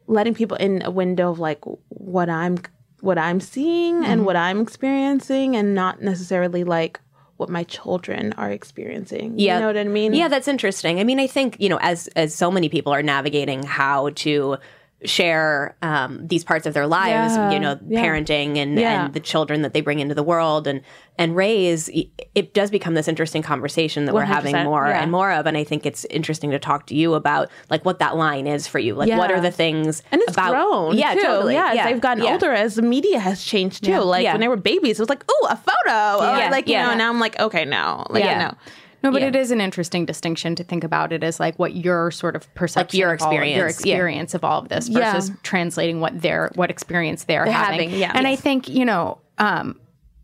letting 0.06 0.36
people 0.36 0.58
in 0.58 0.84
a 0.86 0.92
window 0.92 1.32
of 1.32 1.40
like 1.40 1.62
what 1.90 2.30
I'm 2.30 2.58
what 3.04 3.18
I'm 3.18 3.40
seeing 3.40 3.96
Mm-hmm. 3.96 4.12
and 4.12 4.26
what 4.26 4.36
I'm 4.36 4.60
experiencing 4.62 5.56
and 5.56 5.76
not 5.76 6.02
necessarily 6.02 6.64
like 6.64 7.00
what 7.38 7.50
my 7.50 7.64
children 7.66 8.34
are 8.34 8.50
experiencing. 8.50 9.38
Yeah. 9.38 9.56
You 9.56 9.62
know 9.62 9.68
what 9.68 9.78
I 9.78 9.84
mean? 9.84 10.14
Yeah, 10.14 10.30
that's 10.30 10.48
interesting. 10.48 11.00
I 11.00 11.04
mean, 11.04 11.20
I 11.20 11.28
think, 11.28 11.58
you 11.60 11.68
know, 11.70 11.80
as 11.82 12.08
as 12.16 12.34
so 12.34 12.50
many 12.50 12.70
people 12.70 12.94
are 12.94 13.04
navigating 13.04 13.64
how 13.64 14.10
to 14.24 14.58
share 15.06 15.76
um, 15.82 16.26
these 16.28 16.44
parts 16.44 16.66
of 16.66 16.74
their 16.74 16.88
lives, 16.88 17.36
Yeah, 17.36 17.52
you 17.52 17.60
know, 17.60 17.78
yeah. 17.88 18.04
parenting 18.04 18.58
and, 18.58 18.80
Yeah. 18.80 19.06
and 19.06 19.14
the 19.14 19.20
children 19.20 19.62
that 19.62 19.74
they 19.74 19.82
bring 19.82 20.00
into 20.00 20.16
the 20.16 20.24
world 20.24 20.68
and 20.68 20.82
and 21.16 21.36
raise, 21.36 21.90
it 22.34 22.56
does 22.56 22.72
become 22.72 22.96
this 22.96 23.08
interesting 23.08 23.44
conversation 23.44 24.06
that 24.06 24.16
we're 24.16 24.26
having 24.26 24.56
more 24.64 24.88
and 24.88 25.12
more 25.12 25.32
of. 25.32 25.46
And 25.46 25.56
I 25.56 25.64
think 25.64 25.86
it's 25.86 26.06
interesting 26.06 26.50
to 26.50 26.58
talk 26.58 26.88
to 26.88 26.96
you 26.96 27.14
about 27.14 27.52
like 27.70 27.86
what 27.86 28.00
that 28.00 28.16
line 28.18 28.48
is 28.48 28.66
for 28.68 28.80
you. 28.80 28.96
Like 28.96 29.12
what 29.12 29.30
are 29.32 29.40
the 29.40 29.52
things 29.52 30.02
And 30.12 30.22
it's 30.24 30.32
about 30.34 30.50
grown. 30.50 30.98
Yeah, 30.98 31.14
too. 31.14 31.22
totally. 31.22 31.54
Yeah, 31.54 31.72
yeah. 31.74 31.84
as 31.86 31.92
they've 31.92 32.02
gotten 32.02 32.24
older, 32.24 32.52
as 32.52 32.74
the 32.76 32.82
media 32.82 33.20
has 33.20 33.44
changed 33.44 33.84
too. 33.84 34.00
Like 34.00 34.26
when 34.26 34.40
they 34.40 34.48
were 34.48 34.56
babies, 34.58 35.00
it 35.00 35.04
was 35.04 35.10
like, 35.10 35.24
oh, 35.30 35.48
a 35.52 35.56
photo. 35.56 36.26
Or 36.26 36.50
like, 36.50 36.68
you 36.68 36.78
know, 36.78 36.96
now 36.96 37.10
I'm 37.10 37.20
like, 37.20 37.40
okay, 37.40 37.64
no. 37.64 38.08
Like, 38.10 38.24
Yeah. 38.24 38.48
no. 38.48 38.58
No, 39.04 39.12
but 39.12 39.22
Yeah. 39.22 39.28
it 39.28 39.36
is 39.36 39.52
an 39.52 39.60
interesting 39.60 40.06
distinction 40.06 40.56
to 40.56 40.64
think 40.64 40.84
about 40.84 41.12
it 41.12 41.24
as 41.24 41.40
like 41.40 41.60
what 41.60 41.76
your 41.76 42.10
sort 42.10 42.36
of 42.38 42.52
perception, 42.56 43.00
your 43.00 43.14
of 43.14 43.22
all- 43.22 43.34
your 43.34 43.68
experience, 43.68 44.34
yeah. 44.34 44.38
of 44.38 44.44
all 44.46 44.60
of 44.60 44.70
this 44.70 44.88
Yeah. 44.90 45.14
versus 45.14 45.32
translating 45.44 46.00
what 46.00 46.22
their 46.22 46.52
what 46.56 46.70
experience 46.70 47.26
they're, 47.26 47.44
They're 47.44 47.54
having. 47.54 47.90
having, 47.90 48.00
yeah. 48.00 48.12
And 48.16 48.26
I 48.26 48.36
think 48.38 48.70
you 48.70 48.86
know, 48.86 49.18
um, 49.38 49.78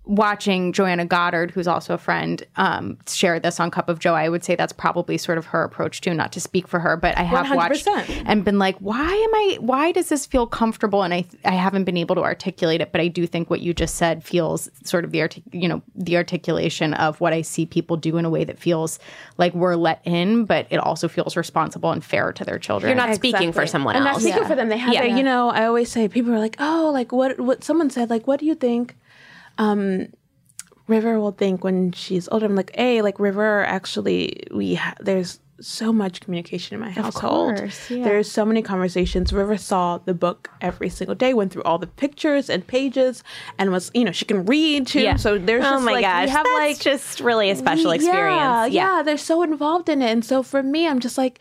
watching 0.09 0.73
Joanna 0.73 1.05
Goddard, 1.05 1.51
who's 1.51 1.67
also 1.67 1.93
a 1.93 1.97
friend, 1.97 2.43
um, 2.55 2.97
share 3.07 3.39
this 3.39 3.59
on 3.59 3.69
Cup 3.69 3.89
of 3.89 3.99
Jo, 3.99 4.15
I 4.15 4.27
would 4.27 4.43
say 4.43 4.55
that's 4.55 4.73
probably 4.73 5.19
sort 5.19 5.37
of 5.37 5.45
her 5.45 5.63
approach 5.63 6.01
too. 6.01 6.15
Not 6.15 6.31
to 6.31 6.39
speak 6.41 6.67
for 6.67 6.79
her, 6.79 6.97
but 6.97 7.15
I 7.15 7.21
have 7.21 7.55
watched 7.55 7.85
100%. 7.85 8.23
and 8.25 8.43
been 8.43 8.57
like, 8.57 8.75
why 8.79 9.03
am 9.03 9.35
I? 9.35 9.57
Why 9.61 9.91
does 9.91 10.09
this 10.09 10.25
feel 10.25 10.47
comfortable? 10.47 11.03
And 11.03 11.13
I 11.13 11.25
I 11.45 11.51
haven't 11.51 11.83
been 11.83 11.95
able 11.95 12.15
to 12.15 12.21
articulate 12.23 12.81
it, 12.81 12.91
but 12.91 13.01
I 13.01 13.07
do 13.07 13.27
think 13.27 13.49
what 13.51 13.61
you 13.61 13.71
just 13.73 13.95
said 13.95 14.23
feels 14.23 14.67
sort 14.83 15.05
of 15.05 15.11
the 15.11 15.21
artic- 15.21 15.43
you 15.51 15.67
know 15.67 15.81
the 15.95 16.17
articulation 16.17 16.95
of 16.95 17.21
what 17.21 17.31
I 17.31 17.43
see 17.43 17.67
people 17.67 17.95
do 17.95 18.17
in 18.17 18.25
a 18.25 18.29
way 18.31 18.43
that 18.43 18.57
feels 18.57 18.97
like 19.37 19.53
we're 19.53 19.75
let 19.75 20.01
in, 20.05 20.45
but 20.45 20.65
it 20.71 20.77
also 20.77 21.07
feels 21.07 21.37
responsible 21.37 21.91
and 21.91 22.03
fair 22.03 22.33
to 22.33 22.43
their 22.43 22.57
children. 22.57 22.89
You're 22.89 23.05
not 23.07 23.13
speaking 23.15 23.51
for 23.53 23.67
someone 23.67 23.95
I'm 23.95 24.03
not 24.03 24.19
speaking 24.21 24.41
Yeah. 24.41 24.47
for 24.47 24.55
them. 24.55 24.69
They 24.69 24.77
have 24.77 24.91
Yeah. 24.93 25.01
their, 25.07 25.15
you 25.17 25.23
know, 25.23 25.49
I 25.49 25.65
always 25.65 25.91
say 25.91 26.07
people 26.07 26.33
are 26.33 26.39
like, 26.39 26.55
oh, 26.59 26.89
like 26.91 27.11
what 27.11 27.39
what 27.39 27.63
someone 27.63 27.89
said, 27.91 28.09
like, 28.09 28.25
what 28.25 28.39
do 28.39 28.47
you 28.47 28.55
think 28.55 28.95
um 29.59 30.07
River 30.87 31.19
will 31.19 31.31
think 31.33 31.63
when 31.63 31.91
she's 31.91 32.27
older? 32.29 32.47
I'm 32.47 32.55
like, 32.55 32.75
hey, 32.75 33.03
like 33.03 33.19
River 33.19 33.63
actually 33.63 34.41
we 34.51 34.73
ha- 34.73 34.95
there's 34.99 35.39
so 35.61 35.91
much 35.91 36.21
communication 36.21 36.73
in 36.73 36.79
my 36.79 36.89
household. 36.89 37.57
course, 37.57 37.91
yeah. 37.91 38.03
There's 38.03 38.31
so 38.31 38.45
many 38.45 38.61
conversations. 38.61 39.31
River 39.33 39.57
saw 39.57 39.97
the 39.99 40.13
book 40.13 40.49
every 40.61 40.89
single 40.89 41.15
day, 41.15 41.33
went 41.33 41.51
through 41.51 41.63
all 41.63 41.77
the 41.77 41.85
pictures 41.85 42.49
and 42.49 42.65
pages, 42.65 43.23
and 43.59 43.71
was 43.71 43.91
you 43.93 44.03
know 44.03 44.11
she 44.11 44.25
can 44.25 44.45
read 44.45 44.87
too. 44.87 45.01
Yeah. 45.01 45.17
So 45.17 45.37
there's 45.37 45.63
oh 45.63 45.71
just 45.71 45.85
my 45.85 45.91
like 45.93 46.01
gosh, 46.03 46.25
we 46.25 46.31
have 46.31 46.45
that's 46.45 46.57
like 46.57 46.79
just 46.79 47.19
really 47.19 47.51
a 47.51 47.55
special 47.55 47.91
experience. 47.91 48.37
yeah, 48.37 48.65
experience. 48.65 48.73
Yeah, 48.73 49.03
they're 49.03 49.17
so 49.17 49.43
involved 49.43 49.89
in 49.89 50.01
it. 50.01 50.09
And 50.09 50.25
so 50.25 50.41
for 50.41 50.63
me, 50.63 50.87
I'm 50.87 50.99
just 50.99 51.17
like, 51.17 51.39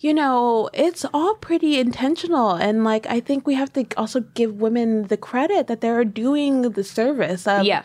you 0.00 0.14
know, 0.14 0.70
it's 0.72 1.04
all 1.12 1.34
pretty 1.34 1.78
intentional. 1.78 2.52
And 2.52 2.84
like, 2.84 3.06
I 3.06 3.20
think 3.20 3.46
we 3.46 3.54
have 3.54 3.72
to 3.74 3.86
also 3.96 4.20
give 4.20 4.60
women 4.60 5.04
the 5.08 5.18
credit 5.18 5.66
that 5.66 5.82
they're 5.82 6.04
doing 6.04 6.62
the 6.62 6.84
service 6.84 7.46
of. 7.46 7.64
Yeah. 7.64 7.84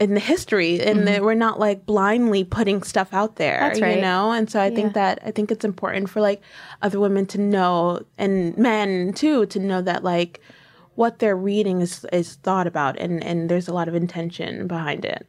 In 0.00 0.14
the 0.14 0.20
history, 0.20 0.80
and 0.80 0.98
mm-hmm. 0.98 1.06
that 1.06 1.22
we're 1.24 1.34
not 1.34 1.58
like 1.58 1.84
blindly 1.84 2.44
putting 2.44 2.84
stuff 2.84 3.12
out 3.12 3.34
there, 3.34 3.58
That's 3.58 3.80
right. 3.80 3.96
you 3.96 4.00
know. 4.00 4.30
And 4.30 4.48
so 4.48 4.60
I 4.60 4.72
think 4.72 4.94
that 4.94 5.18
I 5.26 5.32
think 5.32 5.50
it's 5.50 5.64
important 5.64 6.08
for 6.08 6.20
like 6.20 6.40
other 6.82 7.00
women 7.00 7.26
to 7.26 7.38
know, 7.38 8.04
and 8.16 8.56
men 8.56 9.12
too, 9.12 9.46
to 9.46 9.58
know 9.58 9.82
that 9.82 10.04
like 10.04 10.40
what 10.94 11.18
they're 11.18 11.36
reading 11.36 11.80
is 11.80 12.06
is 12.12 12.36
thought 12.36 12.68
about, 12.68 12.96
and 12.96 13.24
and 13.24 13.48
there's 13.48 13.66
a 13.66 13.74
lot 13.74 13.88
of 13.88 13.96
intention 13.96 14.68
behind 14.68 15.04
it. 15.04 15.26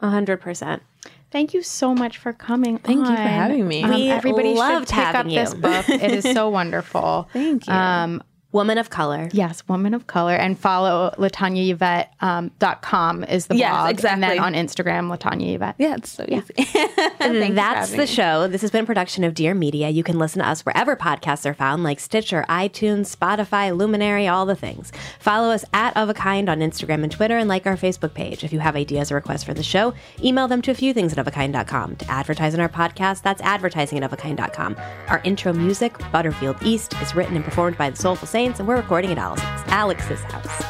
A 0.00 0.10
hundred 0.10 0.42
percent. 0.42 0.82
Thank 1.30 1.54
you 1.54 1.62
so 1.62 1.94
much 1.94 2.18
for 2.18 2.32
coming. 2.32 2.78
Thank 2.78 3.00
you 3.00 3.06
for 3.06 3.22
having 3.22 3.68
me. 3.68 3.82
Um, 3.84 3.90
We 3.94 4.10
everybody 4.10 4.54
loved 4.54 4.88
should 4.88 4.94
pick 4.96 5.06
up 5.06 5.14
having 5.14 5.34
this 5.34 5.54
book. 5.54 5.88
It 5.88 6.10
is 6.12 6.24
so 6.24 6.48
wonderful. 6.58 7.28
Thank 7.32 7.66
you. 7.68 7.72
Um, 7.72 8.22
Woman 8.52 8.78
of 8.78 8.90
color. 8.90 9.28
Yes, 9.32 9.62
Woman 9.68 9.94
of 9.94 10.06
Color. 10.06 10.34
And 10.34 10.58
follow 10.58 11.14
LaTonya 11.18 11.70
Yvette 11.70 12.12
um, 12.20 12.50
dot 12.58 12.82
com 12.82 13.22
is 13.24 13.46
the 13.46 13.56
Yes, 13.56 14.00
blog. 14.02 14.12
And 14.12 14.22
then 14.22 14.38
on 14.40 14.54
Instagram, 14.54 15.16
LaTonya 15.16 15.54
Yvette. 15.54 15.76
Yeah, 15.78 15.94
it's 15.96 16.10
so 16.10 16.24
easy. 16.28 16.54
That's 17.54 17.92
the 17.92 18.06
show. 18.06 18.48
This 18.48 18.60
has 18.62 18.70
been 18.70 18.84
a 18.84 18.86
production 18.86 19.24
of 19.24 19.34
Dear 19.34 19.54
Media. 19.54 19.88
You 19.90 20.02
can 20.02 20.18
listen 20.18 20.40
to 20.42 20.48
us 20.48 20.64
wherever 20.66 20.96
podcasts 20.96 21.46
are 21.46 21.54
found, 21.54 21.84
like 21.84 22.00
Stitcher, 22.00 22.44
iTunes, 22.48 23.14
Spotify, 23.14 23.76
Luminary, 23.76 24.26
all 24.26 24.46
the 24.46 24.56
things. 24.56 24.90
Follow 25.20 25.50
us 25.50 25.64
at 25.72 25.96
Of 25.96 26.08
a 26.08 26.14
Kind 26.14 26.48
on 26.48 26.58
Instagram 26.60 27.02
and 27.02 27.12
Twitter, 27.12 27.38
and 27.38 27.48
like 27.48 27.66
our 27.66 27.76
Facebook 27.76 28.14
page. 28.14 28.42
If 28.44 28.52
you 28.52 28.58
have 28.58 28.74
ideas 28.76 29.12
or 29.12 29.16
requests 29.16 29.44
for 29.44 29.54
the 29.54 29.62
show, 29.62 29.94
email 30.24 30.48
them 30.48 30.62
to 30.62 30.70
a 30.70 30.74
few 30.74 30.92
things 30.92 31.16
at 31.16 31.24
ofakind.com. 31.24 31.96
To 31.96 32.10
advertise 32.10 32.54
on 32.54 32.60
our 32.60 32.68
podcast, 32.68 33.22
that's 33.22 33.42
advertising 33.42 34.02
at 34.02 34.10
ofakind.com. 34.10 34.76
Our 35.08 35.20
intro 35.24 35.52
music, 35.52 35.96
Butterfield 36.10 36.56
East, 36.62 36.94
is 37.00 37.14
written 37.14 37.36
and 37.36 37.44
performed 37.44 37.78
by 37.78 37.90
the 37.90 37.96
Soulful 37.96 38.26
Saints, 38.40 38.58
and 38.58 38.66
we're 38.66 38.76
recording 38.76 39.12
at 39.12 39.18
Alex's, 39.18 39.42
Alex's 39.66 40.22
house. 40.22 40.60